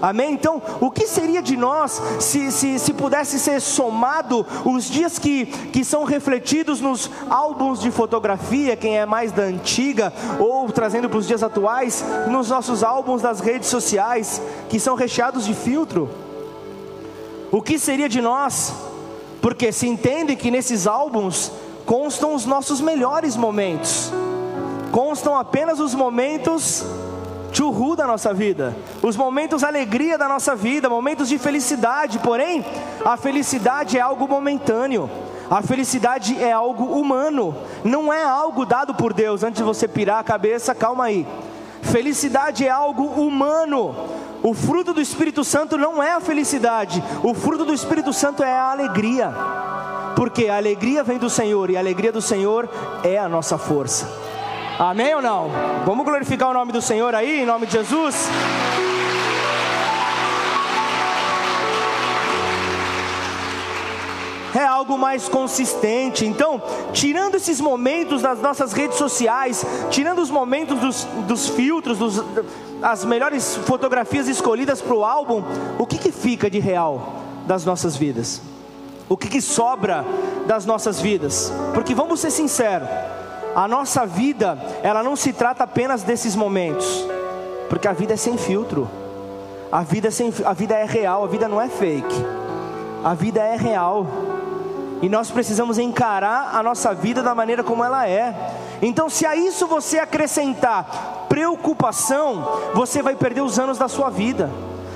[0.00, 0.32] Amém?
[0.32, 5.46] Então, o que seria de nós se, se, se pudesse ser somado os dias que,
[5.46, 11.18] que são refletidos nos álbuns de fotografia, quem é mais da antiga, ou trazendo para
[11.18, 16.08] os dias atuais, nos nossos álbuns das redes sociais, que são recheados de filtro?
[17.50, 18.72] O que seria de nós
[19.44, 21.52] porque se entende que nesses álbuns
[21.84, 24.10] constam os nossos melhores momentos,
[24.90, 26.82] constam apenas os momentos
[27.54, 32.64] churru da nossa vida, os momentos alegria da nossa vida, momentos de felicidade, porém,
[33.04, 35.08] a felicidade é algo momentâneo.
[35.50, 39.42] A felicidade é algo humano, não é algo dado por Deus.
[39.42, 41.26] Antes de você pirar a cabeça, calma aí.
[41.82, 43.94] Felicidade é algo humano.
[44.42, 48.52] O fruto do Espírito Santo não é a felicidade, o fruto do Espírito Santo é
[48.52, 49.32] a alegria.
[50.16, 52.68] Porque a alegria vem do Senhor e a alegria do Senhor
[53.02, 54.33] é a nossa força.
[54.78, 55.50] Amém ou não?
[55.84, 58.28] Vamos glorificar o nome do Senhor aí, em nome de Jesus?
[64.54, 66.24] é algo mais consistente.
[66.24, 72.22] Então, tirando esses momentos das nossas redes sociais, tirando os momentos dos, dos filtros, dos,
[72.80, 75.42] as melhores fotografias escolhidas para o álbum,
[75.78, 78.40] o que, que fica de real das nossas vidas?
[79.08, 80.04] O que, que sobra
[80.46, 81.52] das nossas vidas?
[81.74, 82.88] Porque vamos ser sinceros,
[83.54, 87.06] a nossa vida, ela não se trata apenas desses momentos,
[87.68, 88.90] porque a vida é sem filtro.
[89.70, 92.14] A vida, é sem, a vida é real, a vida não é fake.
[93.02, 94.06] A vida é real.
[95.02, 98.34] E nós precisamos encarar a nossa vida da maneira como ela é.
[98.80, 104.50] Então, se a isso você acrescentar preocupação, você vai perder os anos da sua vida.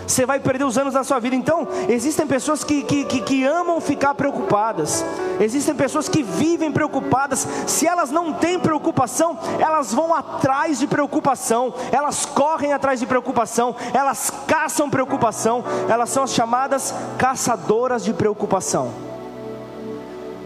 [0.08, 1.36] Você vai perder os anos da sua vida.
[1.36, 5.04] Então, existem pessoas que, que, que, que amam ficar preocupadas.
[5.38, 7.46] Existem pessoas que vivem preocupadas.
[7.66, 11.74] Se elas não têm preocupação, elas vão atrás de preocupação.
[11.92, 13.76] Elas correm atrás de preocupação.
[13.92, 15.62] Elas caçam preocupação.
[15.88, 19.17] Elas são as chamadas caçadoras de preocupação.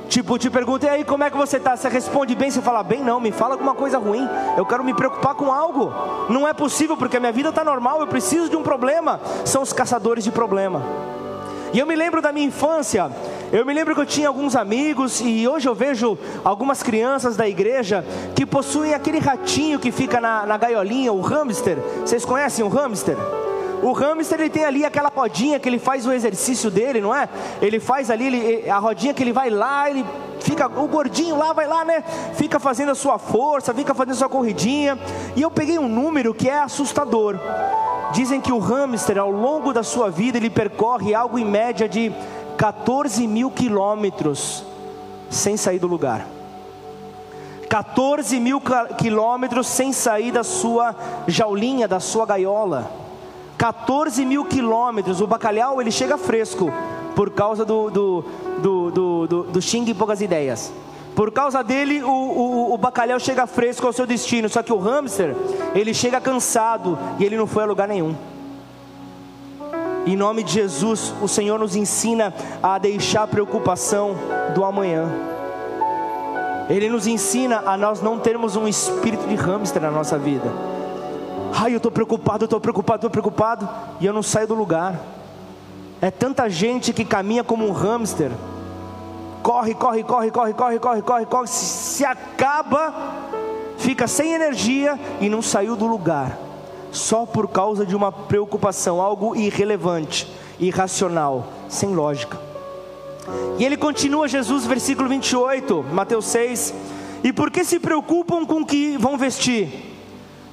[0.08, 1.76] Tipo, te pergunta, e aí, como é que você está?
[1.76, 4.28] Você responde bem, você fala bem, não, me fala alguma coisa ruim.
[4.56, 5.92] Eu quero me preocupar com algo.
[6.28, 9.20] Não é possível, porque a minha vida está normal, eu preciso de um problema.
[9.44, 10.82] São os caçadores de problema.
[11.72, 13.10] E eu me lembro da minha infância,
[13.50, 17.48] eu me lembro que eu tinha alguns amigos, e hoje eu vejo algumas crianças da
[17.48, 21.78] igreja que possuem aquele ratinho que fica na, na gaiolinha, o hamster.
[22.04, 23.16] Vocês conhecem o hamster?
[23.82, 27.28] O hamster ele tem ali aquela rodinha que ele faz o exercício dele, não é?
[27.60, 30.06] Ele faz ali ele, a rodinha que ele vai lá, ele
[30.38, 32.04] fica o gordinho lá vai lá, né?
[32.34, 34.96] Fica fazendo a sua força, fica fazendo a sua corridinha.
[35.34, 37.36] E eu peguei um número que é assustador.
[38.12, 42.12] Dizem que o hamster ao longo da sua vida ele percorre algo em média de
[42.56, 44.64] 14 mil quilômetros
[45.28, 46.24] sem sair do lugar.
[47.68, 48.62] 14 mil
[48.96, 50.94] quilômetros sem sair da sua
[51.26, 53.01] jaulinha, da sua gaiola.
[53.62, 55.20] 14 mil quilômetros.
[55.20, 56.72] O bacalhau ele chega fresco
[57.14, 58.24] por causa do, do,
[58.58, 60.72] do, do, do, do xing e poucas ideias.
[61.14, 64.48] Por causa dele, o, o, o, bacalhau chega fresco ao seu destino.
[64.48, 65.36] Só que o hamster,
[65.76, 68.16] ele chega cansado e ele não foi a lugar nenhum.
[70.04, 74.16] Em nome de Jesus, o Senhor nos ensina a deixar a preocupação
[74.56, 75.08] do amanhã.
[76.68, 80.71] Ele nos ensina a nós não termos um espírito de hamster na nossa vida.
[81.54, 83.68] Ai, eu estou preocupado, eu estou preocupado, estou preocupado,
[84.00, 84.98] e eu não saio do lugar.
[86.00, 88.30] É tanta gente que caminha como um hamster.
[89.42, 92.94] Corre, corre, corre, corre, corre, corre, corre, corre, se acaba,
[93.76, 96.38] fica sem energia e não saiu do lugar.
[96.90, 102.38] Só por causa de uma preocupação, algo irrelevante, irracional, sem lógica.
[103.58, 106.74] E ele continua, Jesus, versículo 28, Mateus 6.
[107.22, 109.91] E por que se preocupam com o que vão vestir?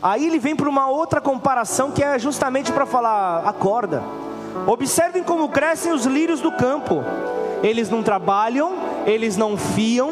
[0.01, 4.01] Aí ele vem para uma outra comparação que é justamente para falar: acorda,
[4.65, 7.03] observem como crescem os lírios do campo,
[7.61, 8.73] eles não trabalham,
[9.05, 10.11] eles não fiam,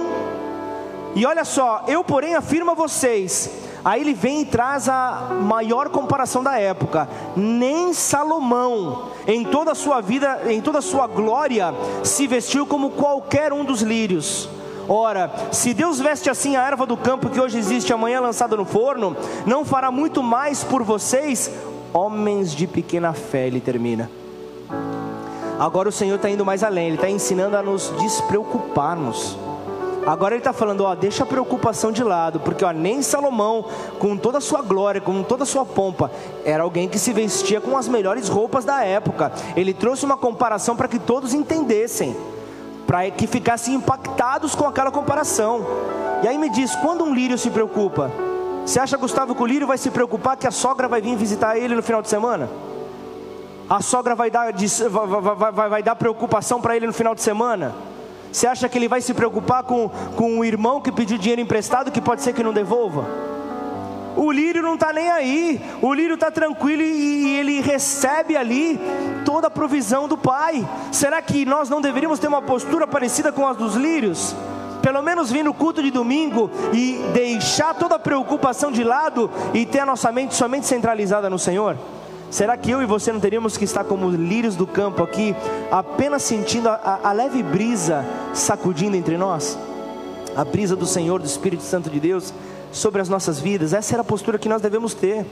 [1.15, 3.49] e olha só, eu porém afirmo a vocês,
[3.83, 9.75] aí ele vem e traz a maior comparação da época, nem Salomão, em toda a
[9.75, 11.73] sua vida, em toda a sua glória,
[12.03, 14.49] se vestiu como qualquer um dos lírios.
[14.89, 18.63] Ora, se Deus veste assim a erva do campo que hoje existe, amanhã lançada no
[18.63, 21.51] forno, não fará muito mais por vocês,
[21.93, 23.47] homens de pequena fé.
[23.47, 24.09] Ele termina.
[25.59, 29.37] Agora o Senhor está indo mais além, Ele está ensinando a nos despreocuparmos.
[30.05, 33.65] Agora ele está falando, ó, deixa a preocupação de lado, porque ó, nem Salomão,
[33.99, 36.09] com toda a sua glória, com toda a sua pompa,
[36.45, 39.33] era alguém que se vestia com as melhores roupas da época.
[39.53, 42.15] Ele trouxe uma comparação para que todos entendessem
[42.87, 45.67] para que ficassem impactados com aquela comparação.
[46.23, 48.09] E aí me diz, quando um lírio se preocupa,
[48.65, 51.57] você acha, Gustavo, que o lírio vai se preocupar que a sogra vai vir visitar
[51.57, 52.49] ele no final de semana?
[53.69, 57.75] A sogra vai dar, vai, vai, vai dar preocupação para ele no final de semana?
[58.31, 61.91] Você acha que ele vai se preocupar com, com o irmão que pediu dinheiro emprestado
[61.91, 63.05] que pode ser que não devolva?
[64.17, 68.79] O lírio não está nem aí, o lírio está tranquilo e, e ele recebe ali
[69.23, 70.67] toda a provisão do Pai.
[70.91, 74.35] Será que nós não deveríamos ter uma postura parecida com a dos lírios?
[74.81, 79.67] Pelo menos vir no culto de domingo e deixar toda a preocupação de lado e
[79.67, 81.77] ter a nossa mente somente centralizada no Senhor?
[82.31, 85.35] Será que eu e você não teríamos que estar como lírios do campo aqui,
[85.71, 88.03] apenas sentindo a, a leve brisa
[88.33, 89.59] sacudindo entre nós?
[90.35, 92.33] A brisa do Senhor, do Espírito Santo de Deus
[92.77, 93.73] sobre as nossas vidas.
[93.73, 95.25] Essa era a postura que nós devemos ter.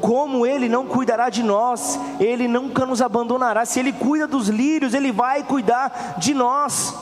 [0.00, 3.64] Como Ele não cuidará de nós, Ele nunca nos abandonará.
[3.64, 6.94] Se Ele cuida dos lírios, Ele vai cuidar de nós.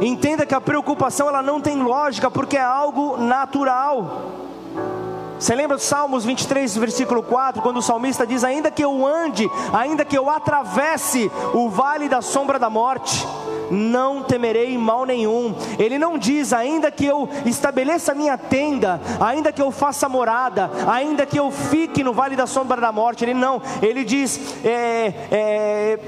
[0.00, 4.45] Entenda que a preocupação ela não tem lógica, porque é algo natural.
[5.38, 10.04] Você lembra Salmos 23, versículo 4, quando o salmista diz: Ainda que eu ande, ainda
[10.04, 13.26] que eu atravesse o vale da sombra da morte,
[13.70, 15.54] não temerei mal nenhum.
[15.78, 21.26] Ele não diz, ainda que eu estabeleça minha tenda, ainda que eu faça morada, ainda
[21.26, 23.24] que eu fique no vale da sombra da morte.
[23.24, 25.98] Ele não, ele diz, é, é,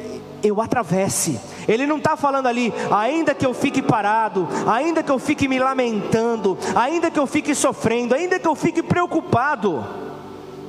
[0.43, 1.39] eu atravesse.
[1.69, 5.59] Ele não está falando ali, ainda que eu fique parado, ainda que eu fique me
[5.59, 9.85] lamentando, ainda que eu fique sofrendo, ainda que eu fique preocupado.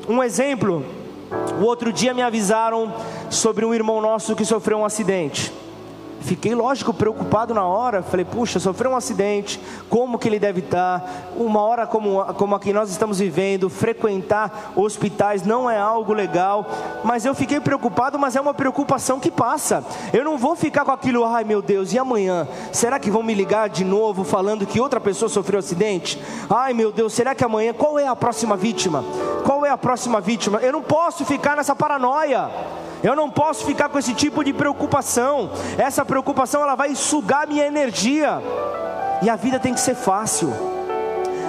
[0.09, 0.85] Um exemplo,
[1.59, 2.93] o outro dia me avisaram
[3.29, 5.53] sobre um irmão nosso que sofreu um acidente.
[6.21, 8.01] Fiquei, lógico, preocupado na hora.
[8.01, 11.31] Falei, puxa, sofreu um acidente, como que ele deve estar?
[11.35, 16.65] Uma hora como, como a que nós estamos vivendo, frequentar hospitais não é algo legal.
[17.03, 19.83] Mas eu fiquei preocupado, mas é uma preocupação que passa.
[20.13, 22.47] Eu não vou ficar com aquilo, ai meu Deus, e amanhã?
[22.71, 26.21] Será que vão me ligar de novo falando que outra pessoa sofreu acidente?
[26.49, 27.73] Ai meu Deus, será que amanhã?
[27.73, 29.03] Qual é a próxima vítima?
[29.45, 30.59] Qual é a próxima vítima?
[30.59, 32.49] Eu não posso ficar nessa paranoia.
[33.01, 35.51] Eu não posso ficar com esse tipo de preocupação.
[35.77, 38.41] Essa preocupação ela vai sugar minha energia.
[39.21, 40.51] E a vida tem que ser fácil.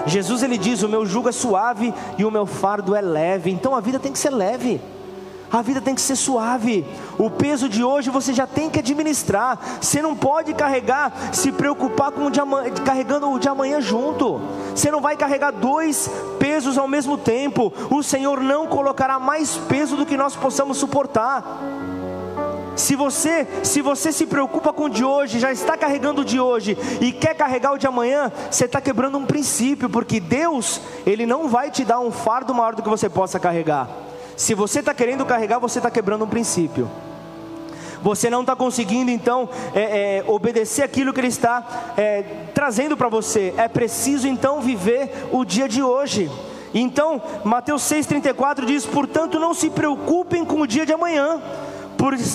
[0.07, 3.51] Jesus ele diz: "O meu jugo é suave e o meu fardo é leve".
[3.51, 4.79] Então a vida tem que ser leve.
[5.51, 6.87] A vida tem que ser suave.
[7.19, 9.59] O peso de hoje você já tem que administrar.
[9.81, 14.41] Você não pode carregar, se preocupar com o de amanhã, carregando o de amanhã junto.
[14.75, 17.73] Você não vai carregar dois pesos ao mesmo tempo.
[17.91, 21.61] O Senhor não colocará mais peso do que nós possamos suportar.
[22.81, 26.41] Se você, se você se preocupa com o de hoje, já está carregando o de
[26.41, 31.27] hoje e quer carregar o de amanhã, você está quebrando um princípio, porque Deus, Ele
[31.27, 33.87] não vai te dar um fardo maior do que você possa carregar.
[34.35, 36.91] Se você está querendo carregar, você está quebrando um princípio.
[38.03, 39.81] Você não está conseguindo então é,
[40.21, 42.23] é, obedecer aquilo que Ele está é,
[42.55, 43.53] trazendo para você.
[43.59, 46.31] É preciso então viver o dia de hoje.
[46.73, 51.43] Então, Mateus 6,34 diz: Portanto, não se preocupem com o dia de amanhã,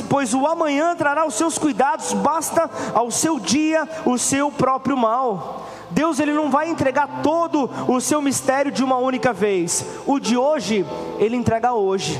[0.09, 5.68] pois o amanhã trará os seus cuidados, basta ao seu dia o seu próprio mal.
[5.91, 9.86] Deus ele não vai entregar todo o seu mistério de uma única vez.
[10.05, 10.86] O de hoje,
[11.20, 12.20] ele entrega hoje.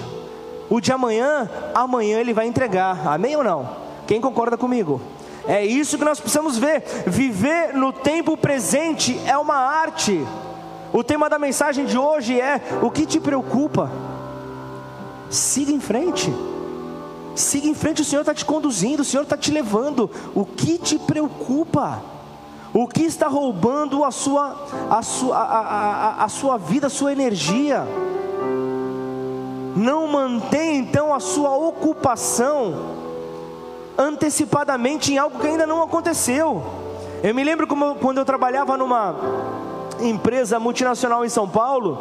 [0.70, 3.08] O de amanhã, amanhã ele vai entregar.
[3.08, 3.70] Amém ou não?
[4.08, 5.02] Quem concorda comigo?
[5.48, 6.84] É isso que nós precisamos ver.
[7.06, 10.26] Viver no tempo presente é uma arte.
[10.92, 13.92] O tema da mensagem de hoje é: o que te preocupa?
[15.30, 16.34] Siga em frente.
[17.36, 20.10] Siga em frente, o Senhor está te conduzindo, o Senhor está te levando.
[20.34, 22.02] O que te preocupa?
[22.74, 24.56] O que está roubando a sua,
[24.90, 27.86] a sua, a, a, a sua vida, a sua energia?
[29.76, 32.96] Não mantém então a sua ocupação
[33.98, 36.64] antecipadamente em algo que ainda não aconteceu.
[37.24, 39.16] Eu me lembro quando eu trabalhava numa
[40.00, 41.98] empresa multinacional em São Paulo,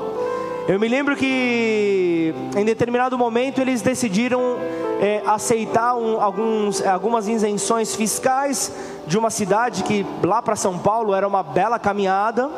[0.66, 4.58] eu me lembro que em determinado momento eles decidiram
[5.00, 8.72] é, aceitar um, alguns, algumas isenções fiscais
[9.06, 12.50] de uma cidade que lá para São Paulo era uma bela caminhada.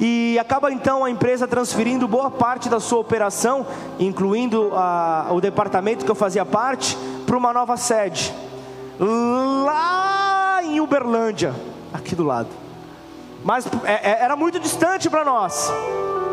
[0.00, 3.66] E acaba então a empresa transferindo boa parte da sua operação,
[4.00, 6.96] incluindo a, o departamento que eu fazia parte,
[7.26, 8.34] para uma nova sede
[8.98, 11.54] lá em Uberlândia,
[11.92, 12.48] aqui do lado.
[13.44, 15.70] Mas é, é, era muito distante para nós.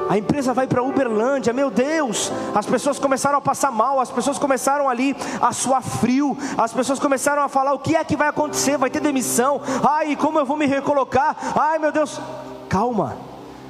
[0.09, 4.39] A empresa vai para Uberlândia, meu Deus, as pessoas começaram a passar mal, as pessoas
[4.39, 8.27] começaram ali a suar frio, as pessoas começaram a falar: o que é que vai
[8.27, 8.75] acontecer?
[8.75, 11.37] Vai ter demissão, ai, como eu vou me recolocar?
[11.55, 12.19] Ai, meu Deus,
[12.67, 13.17] calma.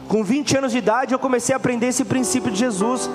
[0.08, 3.10] Com 20 anos de idade eu comecei a aprender esse princípio de Jesus.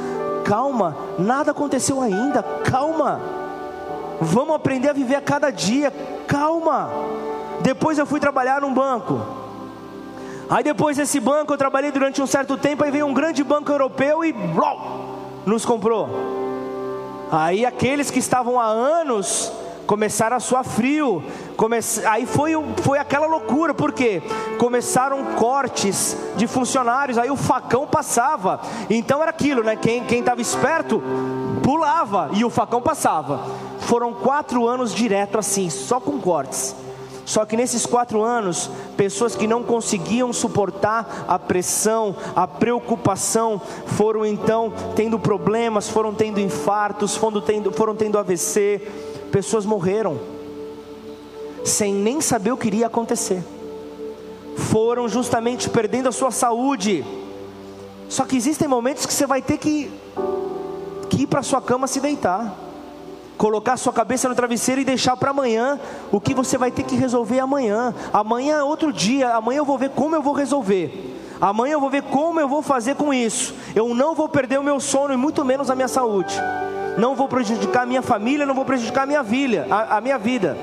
[0.44, 3.22] Calma, nada aconteceu ainda, calma.
[4.20, 5.90] Vamos aprender a viver a cada dia.
[6.28, 6.90] Calma.
[7.62, 9.43] Depois eu fui trabalhar num banco.
[10.48, 12.84] Aí depois desse banco eu trabalhei durante um certo tempo.
[12.84, 14.78] Aí veio um grande banco europeu e blum,
[15.46, 16.08] nos comprou.
[17.30, 19.52] Aí aqueles que estavam há anos
[19.86, 21.22] começaram a suar frio.
[21.56, 21.78] Come...
[22.06, 24.22] Aí foi, foi aquela loucura, porque
[24.58, 28.60] começaram cortes de funcionários, aí o facão passava.
[28.88, 29.76] Então era aquilo, né?
[29.76, 31.02] Quem estava esperto
[31.62, 33.40] pulava e o facão passava.
[33.80, 36.74] Foram quatro anos direto assim, só com cortes.
[37.24, 44.26] Só que nesses quatro anos, pessoas que não conseguiam suportar a pressão, a preocupação, foram
[44.26, 48.88] então tendo problemas, foram tendo infartos, foram tendo, foram tendo AVC,
[49.32, 50.20] pessoas morreram,
[51.64, 53.42] sem nem saber o que iria acontecer,
[54.56, 57.04] foram justamente perdendo a sua saúde.
[58.06, 59.90] Só que existem momentos que você vai ter que,
[61.08, 62.63] que ir para sua cama se deitar
[63.36, 65.78] colocar sua cabeça no travesseiro e deixar para amanhã
[66.12, 67.94] o que você vai ter que resolver amanhã.
[68.12, 71.12] Amanhã é outro dia, amanhã eu vou ver como eu vou resolver.
[71.40, 73.54] Amanhã eu vou ver como eu vou fazer com isso.
[73.74, 76.34] Eu não vou perder o meu sono e muito menos a minha saúde.
[76.96, 80.16] Não vou prejudicar a minha família, não vou prejudicar a minha vida, a, a minha
[80.16, 80.56] vida.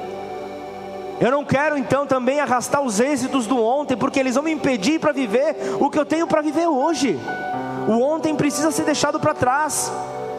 [1.19, 4.99] Eu não quero então também arrastar os êxitos do ontem, porque eles vão me impedir
[4.99, 7.19] para viver o que eu tenho para viver hoje.
[7.87, 9.91] O ontem precisa ser deixado para trás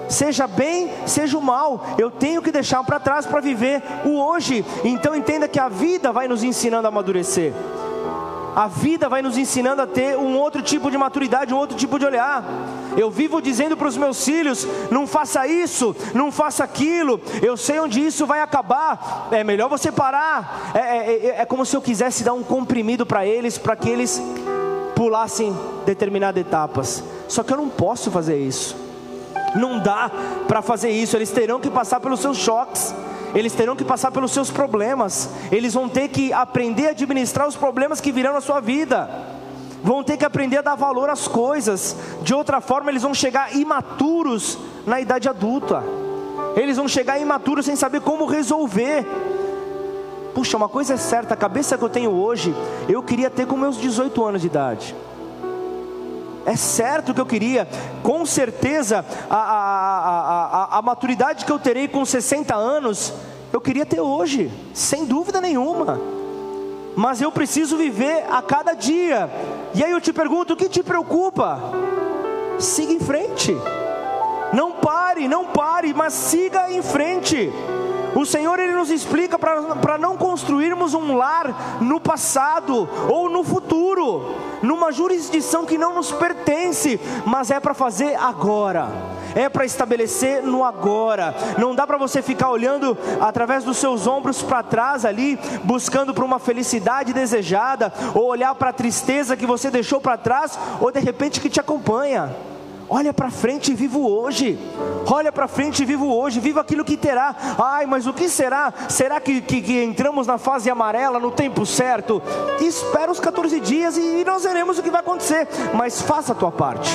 [0.09, 4.65] seja bem, seja o mal, eu tenho que deixar para trás para viver o hoje.
[4.85, 7.53] Então entenda que a vida vai nos ensinando a amadurecer.
[8.55, 11.99] A vida vai nos ensinando a ter um outro tipo de maturidade, um outro tipo
[11.99, 12.45] de olhar.
[12.99, 17.19] Eu vivo dizendo para os meus filhos: não faça isso, não faça aquilo.
[17.41, 19.29] Eu sei onde isso vai acabar.
[19.31, 20.73] É melhor você parar.
[20.75, 23.89] É, é, é, é como se eu quisesse dar um comprimido para eles, para que
[23.89, 24.23] eles
[24.95, 27.03] pulassem determinadas etapas.
[27.29, 28.82] Só que eu não posso fazer isso.
[29.55, 30.11] Não dá
[30.49, 32.95] para fazer isso, eles terão que passar pelos seus choques,
[33.35, 37.57] eles terão que passar pelos seus problemas, eles vão ter que aprender a administrar os
[37.57, 39.09] problemas que virão na sua vida,
[39.83, 43.55] vão ter que aprender a dar valor às coisas, de outra forma, eles vão chegar
[43.55, 45.83] imaturos na idade adulta,
[46.57, 49.07] eles vão chegar imaturos sem saber como resolver.
[50.35, 52.55] Puxa, uma coisa é certa, a cabeça que eu tenho hoje,
[52.89, 54.95] eu queria ter com meus 18 anos de idade.
[56.45, 57.69] É certo que eu queria,
[58.03, 63.13] com certeza a, a, a, a, maturidade que eu terei com 60 anos,
[63.53, 66.01] eu queria ter hoje, sem dúvida nenhuma.
[66.97, 69.31] Mas eu preciso viver a cada dia.
[69.75, 71.59] E aí eu te pergunto: o que te preocupa?
[72.59, 73.57] Siga em frente.
[74.53, 77.51] Não pare, não pare, mas siga em frente.
[78.15, 84.37] O Senhor ele nos explica para não construirmos um lar no passado ou no futuro,
[84.63, 88.89] numa jurisdição que não nos pertence, mas é para fazer agora.
[89.35, 91.35] É para estabelecer no agora.
[91.57, 96.23] Não dá para você ficar olhando através dos seus ombros para trás ali, buscando por
[96.23, 101.01] uma felicidade desejada, ou olhar para a tristeza que você deixou para trás, ou de
[101.01, 102.31] repente que te acompanha.
[102.95, 104.59] Olha para frente e vivo hoje.
[105.11, 106.39] Olha para frente e vivo hoje.
[106.39, 107.35] Viva aquilo que terá.
[107.59, 108.71] Ai, mas o que será?
[108.87, 112.21] Será que, que, que entramos na fase amarela no tempo certo?
[112.61, 115.49] Espera os 14 dias e, e nós veremos o que vai acontecer.
[115.73, 116.91] Mas faça a tua parte.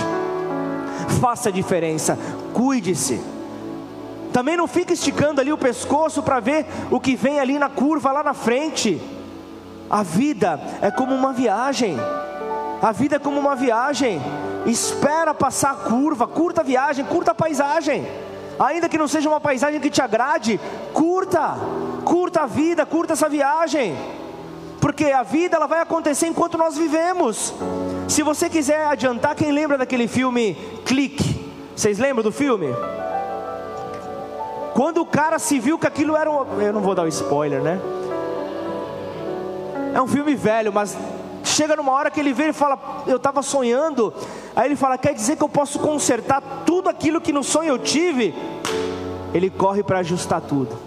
[1.19, 2.15] Faça a diferença.
[2.53, 3.19] Cuide-se
[4.31, 8.11] Também não fica esticando ali o pescoço para ver o que vem ali na curva
[8.11, 9.01] lá na frente.
[9.89, 11.97] A vida é como uma viagem.
[12.83, 14.21] A vida é como uma viagem.
[14.67, 18.05] Espera passar a curva, curta a viagem, curta a paisagem.
[18.59, 20.59] Ainda que não seja uma paisagem que te agrade,
[20.93, 21.55] curta,
[22.03, 23.95] curta a vida, curta essa viagem.
[24.81, 27.53] Porque a vida ela vai acontecer enquanto nós vivemos.
[28.07, 30.55] Se você quiser adiantar, quem lembra daquele filme
[30.85, 31.45] Clique?
[31.75, 32.67] Vocês lembram do filme?
[34.73, 36.61] Quando o cara se viu que aquilo era um.
[36.61, 37.79] Eu não vou dar o um spoiler, né?
[39.93, 40.95] É um filme velho, mas
[41.47, 44.13] chega numa hora que ele vê e fala: Eu estava sonhando.
[44.55, 47.79] Aí ele fala: Quer dizer que eu posso consertar tudo aquilo que no sonho eu
[47.79, 48.35] tive?
[49.33, 50.77] Ele corre para ajustar tudo.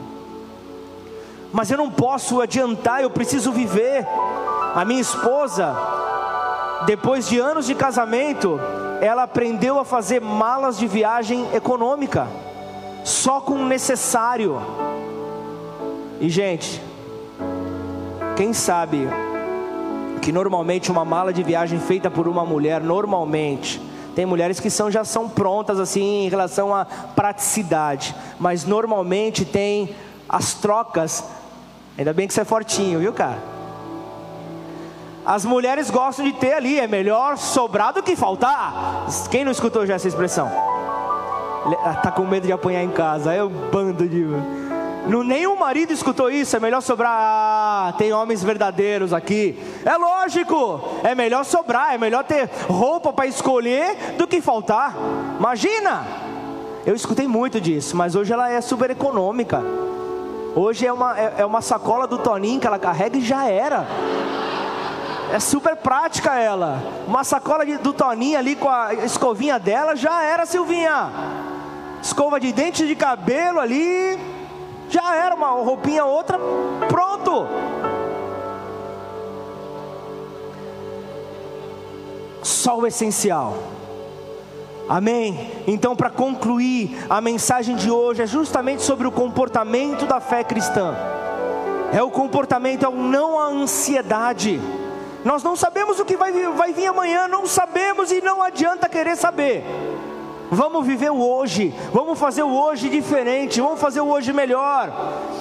[1.52, 4.06] Mas eu não posso adiantar, eu preciso viver.
[4.74, 5.74] A minha esposa,
[6.86, 8.60] depois de anos de casamento,
[9.00, 12.28] ela aprendeu a fazer malas de viagem econômica
[13.04, 14.60] só com o necessário.
[16.20, 16.80] E gente,
[18.36, 19.08] quem sabe
[20.20, 23.80] que normalmente uma mala de viagem feita por uma mulher, normalmente,
[24.14, 29.94] tem mulheres que são, já são prontas assim em relação à praticidade, mas normalmente tem
[30.28, 31.24] as trocas.
[31.96, 33.38] Ainda bem que você é fortinho, viu, cara?
[35.24, 39.06] As mulheres gostam de ter ali, é melhor sobrar do que faltar.
[39.30, 40.50] Quem não escutou já essa expressão?
[42.02, 43.30] Tá com medo de apanhar em casa.
[43.30, 44.26] Aí o bando de.
[45.06, 46.56] Não, nenhum marido escutou isso.
[46.56, 47.12] É melhor sobrar.
[47.12, 49.58] Ah, tem homens verdadeiros aqui.
[49.84, 50.80] É lógico.
[51.02, 51.94] É melhor sobrar.
[51.94, 54.94] É melhor ter roupa para escolher do que faltar.
[55.38, 56.06] Imagina.
[56.86, 59.62] Eu escutei muito disso, mas hoje ela é super econômica.
[60.56, 63.86] Hoje é uma, é, é uma sacola do Toninho que ela carrega e já era.
[65.32, 66.82] É super prática ela.
[67.06, 71.10] Uma sacola de, do Toninho ali com a escovinha dela já era, Silvinha
[72.02, 74.18] escova de dente de cabelo ali,
[74.90, 76.38] já era uma roupinha outra,
[76.88, 77.46] pronto.
[82.42, 83.56] Só o essencial.
[84.88, 85.52] Amém?
[85.68, 90.96] Então, para concluir, a mensagem de hoje é justamente sobre o comportamento da fé cristã.
[91.92, 94.60] É o comportamento, é o não a ansiedade.
[95.24, 99.16] Nós não sabemos o que vai, vai vir amanhã, não sabemos e não adianta querer
[99.16, 99.64] saber.
[100.50, 104.92] Vamos viver o hoje, vamos fazer o hoje diferente, vamos fazer o hoje melhor.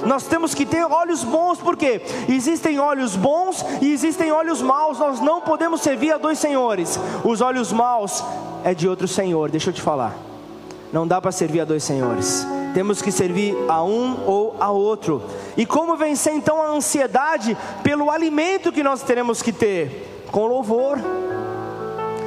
[0.06, 2.00] Nós temos que ter olhos bons, porque
[2.30, 5.00] existem olhos bons e existem olhos maus.
[5.00, 7.00] Nós não podemos servir a dois senhores.
[7.24, 8.24] Os olhos maus
[8.64, 10.16] é de outro senhor, deixa eu te falar.
[10.94, 12.46] Não dá para servir a dois senhores.
[12.76, 15.24] Temos que servir a um ou a outro.
[15.58, 20.28] E como vencer então a ansiedade pelo alimento que nós teremos que ter?
[20.32, 21.00] Com louvor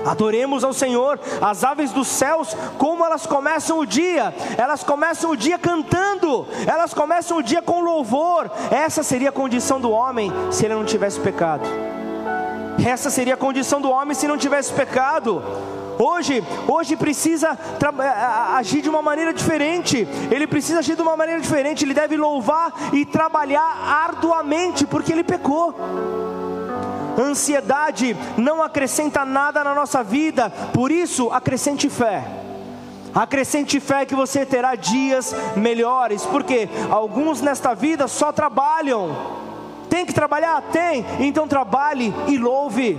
[0.05, 5.36] Adoremos ao Senhor, as aves dos céus, como elas começam o dia, elas começam o
[5.36, 8.50] dia cantando, elas começam o dia com louvor.
[8.70, 11.68] Essa seria a condição do homem se ele não tivesse pecado.
[12.84, 15.42] Essa seria a condição do homem se não tivesse pecado.
[15.98, 17.57] Hoje, hoje precisa
[18.57, 20.09] agir de uma maneira diferente.
[20.30, 21.84] Ele precisa agir de uma maneira diferente.
[21.84, 25.74] Ele deve louvar e trabalhar arduamente porque ele pecou.
[27.18, 32.24] Ansiedade não acrescenta nada na nossa vida, por isso acrescente fé.
[33.14, 39.14] Acrescente fé que você terá dias melhores, porque alguns nesta vida só trabalham.
[39.90, 40.62] Tem que trabalhar?
[40.72, 41.04] Tem.
[41.20, 42.98] Então trabalhe e louve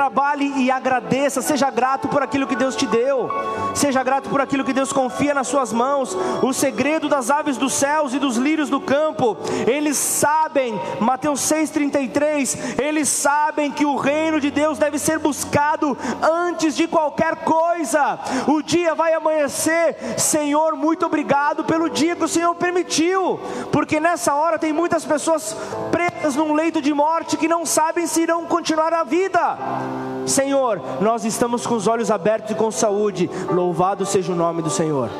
[0.00, 3.28] trabalhe e agradeça, seja grato por aquilo que Deus te deu,
[3.74, 6.16] seja grato por aquilo que Deus confia nas suas mãos.
[6.42, 9.36] O segredo das aves dos céus e dos lírios do campo,
[9.66, 16.74] eles sabem, Mateus 6,33, eles sabem que o reino de Deus deve ser buscado antes
[16.74, 18.18] de qualquer coisa.
[18.46, 23.38] O dia vai amanhecer, Senhor, muito obrigado pelo dia que o Senhor permitiu,
[23.70, 25.54] porque nessa hora tem muitas pessoas
[25.92, 29.89] presas num leito de morte que não sabem se irão continuar a vida.
[30.26, 34.70] Senhor, nós estamos com os olhos abertos e com saúde, louvado seja o nome do
[34.70, 35.10] Senhor.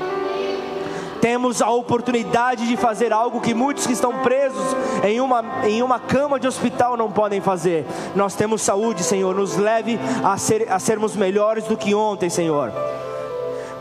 [1.20, 4.64] Temos a oportunidade de fazer algo que muitos que estão presos
[5.04, 7.86] em uma, em uma cama de hospital não podem fazer.
[8.14, 12.72] Nós temos saúde, Senhor, nos leve a, ser, a sermos melhores do que ontem, Senhor.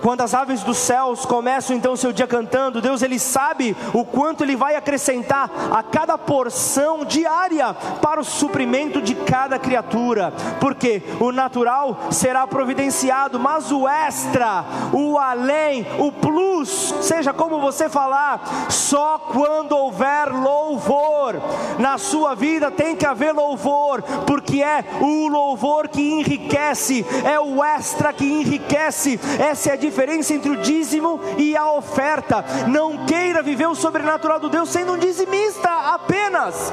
[0.01, 4.05] Quando as aves dos céus começam então o seu dia cantando, Deus ele sabe o
[4.05, 11.01] quanto ele vai acrescentar a cada porção diária para o suprimento de cada criatura, porque
[11.19, 18.69] o natural será providenciado, mas o extra, o além, o plus, seja como você falar,
[18.69, 21.35] só quando houver louvor.
[21.77, 27.63] Na sua vida tem que haver louvor, porque é o louvor que enriquece, é o
[27.63, 32.45] extra que enriquece, essa é a diferença entre o dízimo e a oferta.
[32.67, 36.71] Não queira viver o sobrenatural do Deus sendo um dizimista apenas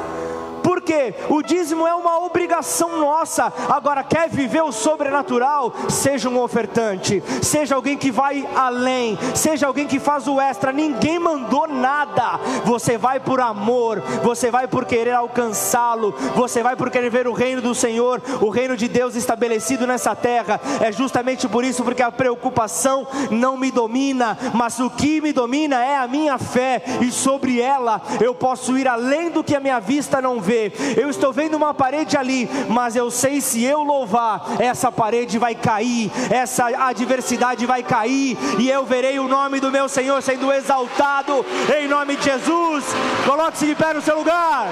[0.87, 3.53] porque o dízimo é uma obrigação nossa.
[3.68, 5.74] Agora, quer viver o sobrenatural?
[5.89, 10.70] Seja um ofertante, seja alguém que vai além, seja alguém que faz o extra.
[10.70, 12.39] Ninguém mandou nada.
[12.64, 17.32] Você vai por amor, você vai por querer alcançá-lo, você vai por querer ver o
[17.32, 20.61] reino do Senhor, o reino de Deus estabelecido nessa terra.
[20.80, 25.84] É justamente por isso, porque a preocupação não me domina, mas o que me domina
[25.84, 29.80] é a minha fé, e sobre ela eu posso ir além do que a minha
[29.80, 34.42] vista não vê eu estou vendo uma parede ali, mas eu sei se eu louvar,
[34.58, 39.88] essa parede vai cair, essa adversidade vai cair, e eu verei o nome do meu
[39.88, 41.44] Senhor sendo exaltado,
[41.78, 42.84] em nome de Jesus.
[43.24, 44.68] Coloque-se de pé no seu lugar.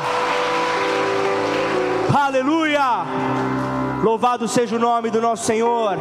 [2.15, 3.05] Aleluia!
[4.03, 5.97] Louvado seja o nome do nosso Senhor.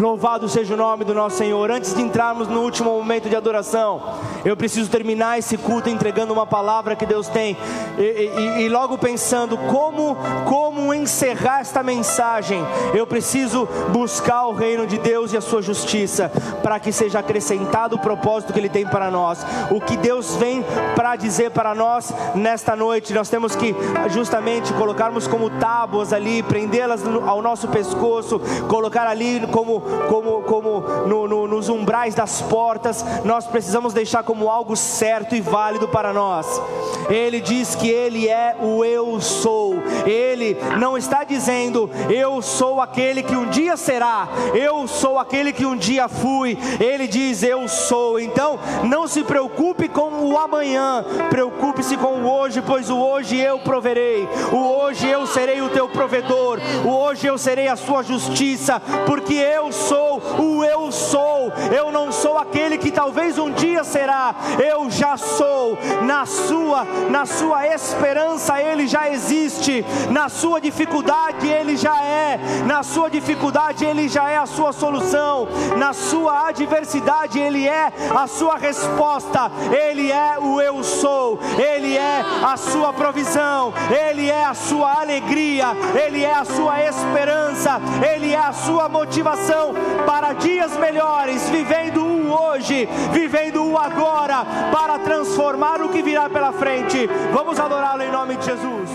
[0.00, 1.70] Louvado seja o nome do nosso Senhor.
[1.70, 4.00] Antes de entrarmos no último momento de adoração,
[4.46, 7.54] eu preciso terminar esse culto entregando uma palavra que Deus tem
[7.98, 12.64] e, e, e, logo pensando como como encerrar esta mensagem.
[12.94, 16.32] Eu preciso buscar o reino de Deus e a sua justiça
[16.62, 19.44] para que seja acrescentado o propósito que Ele tem para nós.
[19.70, 20.64] O que Deus vem
[20.96, 23.76] para dizer para nós nesta noite, nós temos que
[24.08, 31.28] justamente colocarmos como tábuas ali, prendê-las ao nosso pescoço, colocar ali como como, como no,
[31.28, 36.60] no, nos umbrais das portas, nós precisamos deixar como algo certo e válido para nós.
[37.08, 39.76] Ele diz que Ele é o eu sou,
[40.06, 45.66] Ele não está dizendo eu sou aquele que um dia será, eu sou aquele que
[45.66, 48.18] um dia fui, Ele diz eu sou.
[48.18, 53.58] Então, não se preocupe com o amanhã, preocupe-se com o hoje, pois o hoje eu
[53.60, 58.80] proverei, o hoje eu serei o teu provedor, o hoje eu serei a sua justiça,
[59.06, 61.52] porque eu sou o eu sou.
[61.74, 64.34] Eu não sou aquele que talvez um dia será.
[64.58, 65.78] Eu já sou.
[66.02, 69.84] Na sua, na sua esperança ele já existe.
[70.10, 72.38] Na sua dificuldade ele já é.
[72.66, 75.48] Na sua dificuldade ele já é a sua solução.
[75.76, 79.50] Na sua adversidade ele é a sua resposta.
[79.70, 81.38] Ele é o eu sou.
[81.58, 83.72] Ele é a sua provisão.
[83.90, 85.68] Ele é a sua alegria.
[85.94, 87.80] Ele é a sua esperança.
[88.14, 89.59] Ele é a sua motivação
[90.06, 96.52] para dias melhores, vivendo o hoje, vivendo o agora, para transformar o que virá pela
[96.52, 97.08] frente.
[97.32, 98.90] Vamos adorá-lo em nome de Jesus.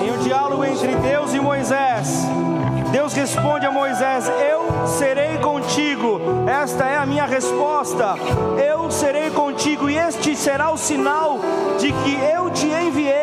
[0.00, 2.26] Em um diálogo entre Deus e Moisés,
[2.92, 6.20] Deus responde a Moisés: Eu serei contigo.
[6.46, 8.14] Esta é a minha resposta.
[8.56, 11.40] Eu serei contigo, e este será o sinal
[11.78, 13.15] de que eu te enviei.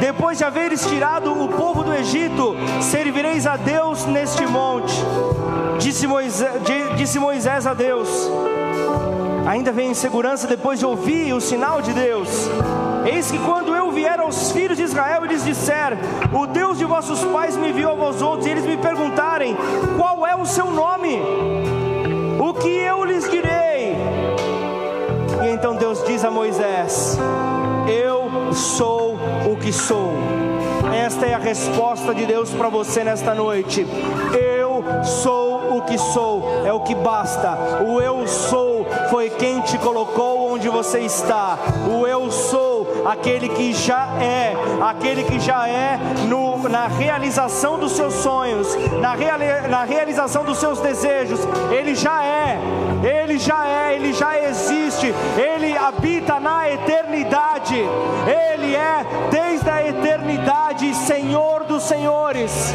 [0.00, 4.94] Depois de haveres tirado o povo do Egito, servireis a Deus neste monte.
[5.78, 6.50] Disse Moisés,
[6.96, 8.30] disse Moisés a Deus:
[9.46, 12.48] Ainda vem insegurança depois de ouvir o sinal de Deus.
[13.04, 15.98] Eis que quando eu vier aos filhos de Israel e lhes disser:
[16.32, 19.56] O Deus de vossos pais me enviou a vós outros, e eles me perguntarem:
[19.96, 21.20] Qual é o seu nome?
[22.38, 23.96] O que eu lhes direi?
[25.42, 27.18] E então Deus diz a Moisés:
[27.88, 29.09] Eu sou
[29.50, 30.12] o que sou.
[30.94, 33.86] Esta é a resposta de Deus para você nesta noite.
[34.32, 37.82] Eu sou o que sou, é o que basta.
[37.86, 41.58] O eu sou foi quem te colocou onde você está.
[41.90, 45.98] O eu sou, aquele que já é, aquele que já é
[46.28, 51.40] no, na realização dos seus sonhos, na, reali, na realização dos seus desejos.
[51.70, 52.58] Ele já é,
[53.02, 57.76] ele já é, ele já existe, ele habita na eternidade.
[58.26, 58.39] Ele
[59.30, 62.72] desde a eternidade Senhor dos senhores,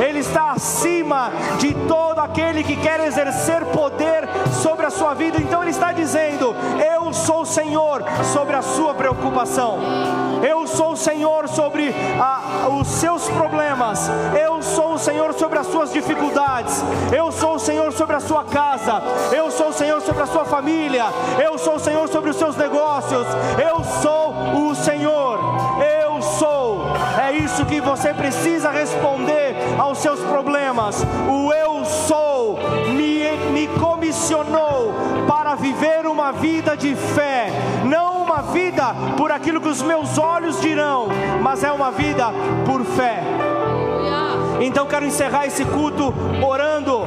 [0.00, 4.28] Ele está acima de todo aquele que quer exercer poder
[4.62, 5.38] sobre a sua vida.
[5.38, 6.54] Então ele está dizendo:
[6.94, 8.02] Eu sou o Senhor
[8.32, 9.78] sobre a sua preocupação.
[10.42, 14.10] Eu sou o Senhor sobre a, os seus problemas.
[14.38, 16.82] Eu sou o Senhor sobre as suas dificuldades.
[17.16, 19.02] Eu sou o Senhor sobre a sua casa.
[19.32, 21.04] Eu sou o Senhor sobre a sua família.
[21.42, 23.26] Eu sou o Senhor sobre os seus negócios.
[23.58, 24.34] Eu sou
[24.68, 25.25] o Senhor.
[27.96, 31.02] Você precisa responder aos seus problemas.
[31.28, 32.58] O eu sou
[32.92, 34.92] me, me comissionou
[35.26, 37.48] para viver uma vida de fé,
[37.86, 41.08] não uma vida por aquilo que os meus olhos dirão,
[41.42, 42.26] mas é uma vida
[42.66, 43.22] por fé.
[44.60, 46.12] Então quero encerrar esse culto
[46.46, 47.02] orando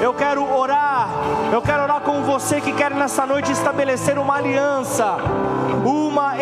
[0.00, 1.08] Eu quero orar,
[1.50, 5.16] eu quero orar com você que quer nessa noite estabelecer uma aliança,
[5.84, 6.34] uma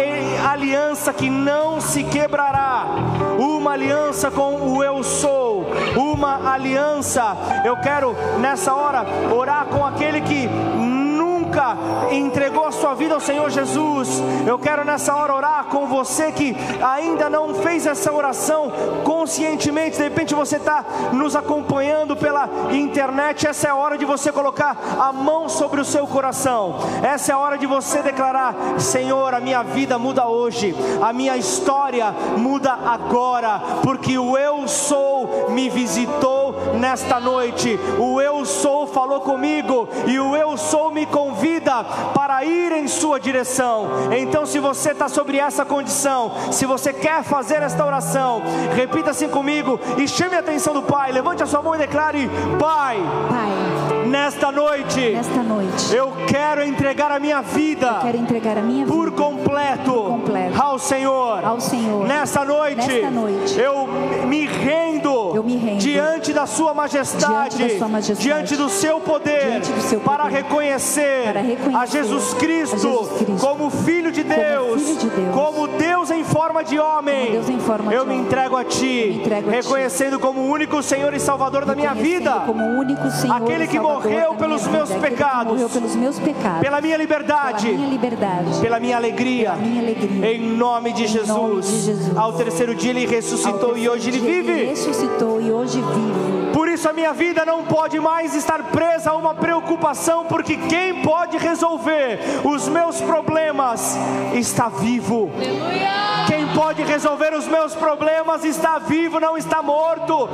[0.51, 2.87] aliança que não se quebrará,
[3.39, 7.37] uma aliança com o eu sou, uma aliança.
[7.65, 10.49] Eu quero nessa hora orar com aquele que
[11.55, 11.77] nunca
[12.11, 16.57] entregou a sua vida ao Senhor Jesus, eu quero nessa hora orar com você que
[16.83, 18.73] ainda não fez essa oração
[19.05, 19.97] conscientemente.
[19.97, 23.47] De repente você está nos acompanhando pela internet.
[23.47, 26.77] Essa é a hora de você colocar a mão sobre o seu coração.
[27.03, 31.37] Essa é a hora de você declarar: Senhor, a minha vida muda hoje, a minha
[31.37, 37.81] história muda agora, porque o eu sou me visitou nesta noite.
[37.99, 41.83] O eu sou falou comigo e o eu sou me convida
[42.15, 43.89] para ir em sua direção.
[44.15, 48.43] Então, se você está sobre essa condição, se você quer fazer esta oração,
[48.77, 51.11] repita assim comigo e chame a atenção do Pai.
[51.11, 52.29] Levante a sua mão e declare:
[52.59, 52.99] Pai.
[53.31, 53.75] Pai
[54.15, 59.17] nesta noite, nesta noite, eu quero entregar a minha vida, entregar a minha por vida
[59.17, 62.07] completo, por completo ao Senhor, ao Senhor.
[62.07, 63.89] Nesta noite, nesta noite, eu
[64.27, 65.04] me rendo,
[65.43, 70.25] rendo diante da Sua majestade, diante, sua majestade, diante do Seu poder, do seu para,
[70.25, 74.99] poder reconhecer para reconhecer a Jesus Cristo, a Jesus Cristo como Filho de Deus, como,
[74.99, 77.43] de Deus, como Deus em forma de homem.
[77.61, 80.23] Forma eu de me entrego a Ti, entrego reconhecendo a ti.
[80.23, 82.43] como o único Senhor e Salvador da minha vida,
[83.35, 87.89] aquele que morreu pelos meus pecados, morreu pelos meus pecados, pela minha liberdade, pela minha,
[87.89, 91.29] liberdade, pela minha alegria, pela minha alegria, em nome de, em Jesus.
[91.29, 92.17] Nome de Jesus.
[92.17, 94.53] Ao terceiro dia ele ressuscitou e hoje ele vive.
[94.53, 96.53] Ele ressuscitou e hoje vive.
[96.53, 101.03] Por isso a minha vida não pode mais estar presa a uma preocupação, porque quem
[101.03, 103.97] pode resolver os meus problemas
[104.35, 105.31] está vivo.
[105.37, 106.05] Aleluia!
[106.27, 110.29] Quem pode resolver os meus problemas está vivo, não está morto.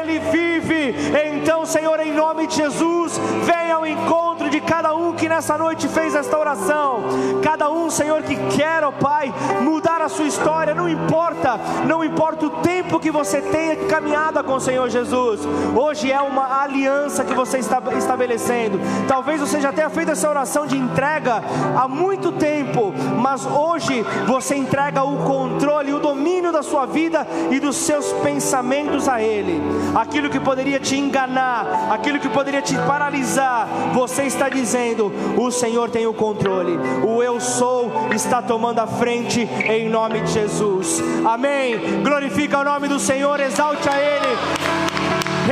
[0.00, 0.94] Ele vive.
[1.32, 5.88] Então, Senhor, em nome de Jesus, venha ao encontro de cada um que nessa noite
[5.88, 7.04] fez esta oração.
[7.42, 9.32] Cada um, Senhor, que quer, ó oh Pai,
[9.62, 14.54] mudar a sua história, não importa, não importa o tempo que você tenha caminhado com
[14.54, 15.40] o Senhor Jesus.
[15.74, 18.78] Hoje é uma aliança que você está estabelecendo.
[19.08, 21.42] Talvez você já tenha feito essa oração de entrega
[21.74, 27.58] há muito tempo, mas hoje você entrega o controle, o domínio da sua vida e
[27.58, 29.62] dos seus pensamentos a Ele.
[29.94, 35.88] Aquilo que poderia te enganar, aquilo que poderia te paralisar, você está dizendo: o Senhor
[35.90, 36.76] tem o controle,
[37.06, 41.00] o eu sou está tomando a frente em nome de Jesus.
[41.24, 42.02] Amém.
[42.02, 44.38] Glorifica o nome do Senhor, exalte a Ele.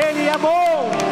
[0.08, 1.09] Ele é bom.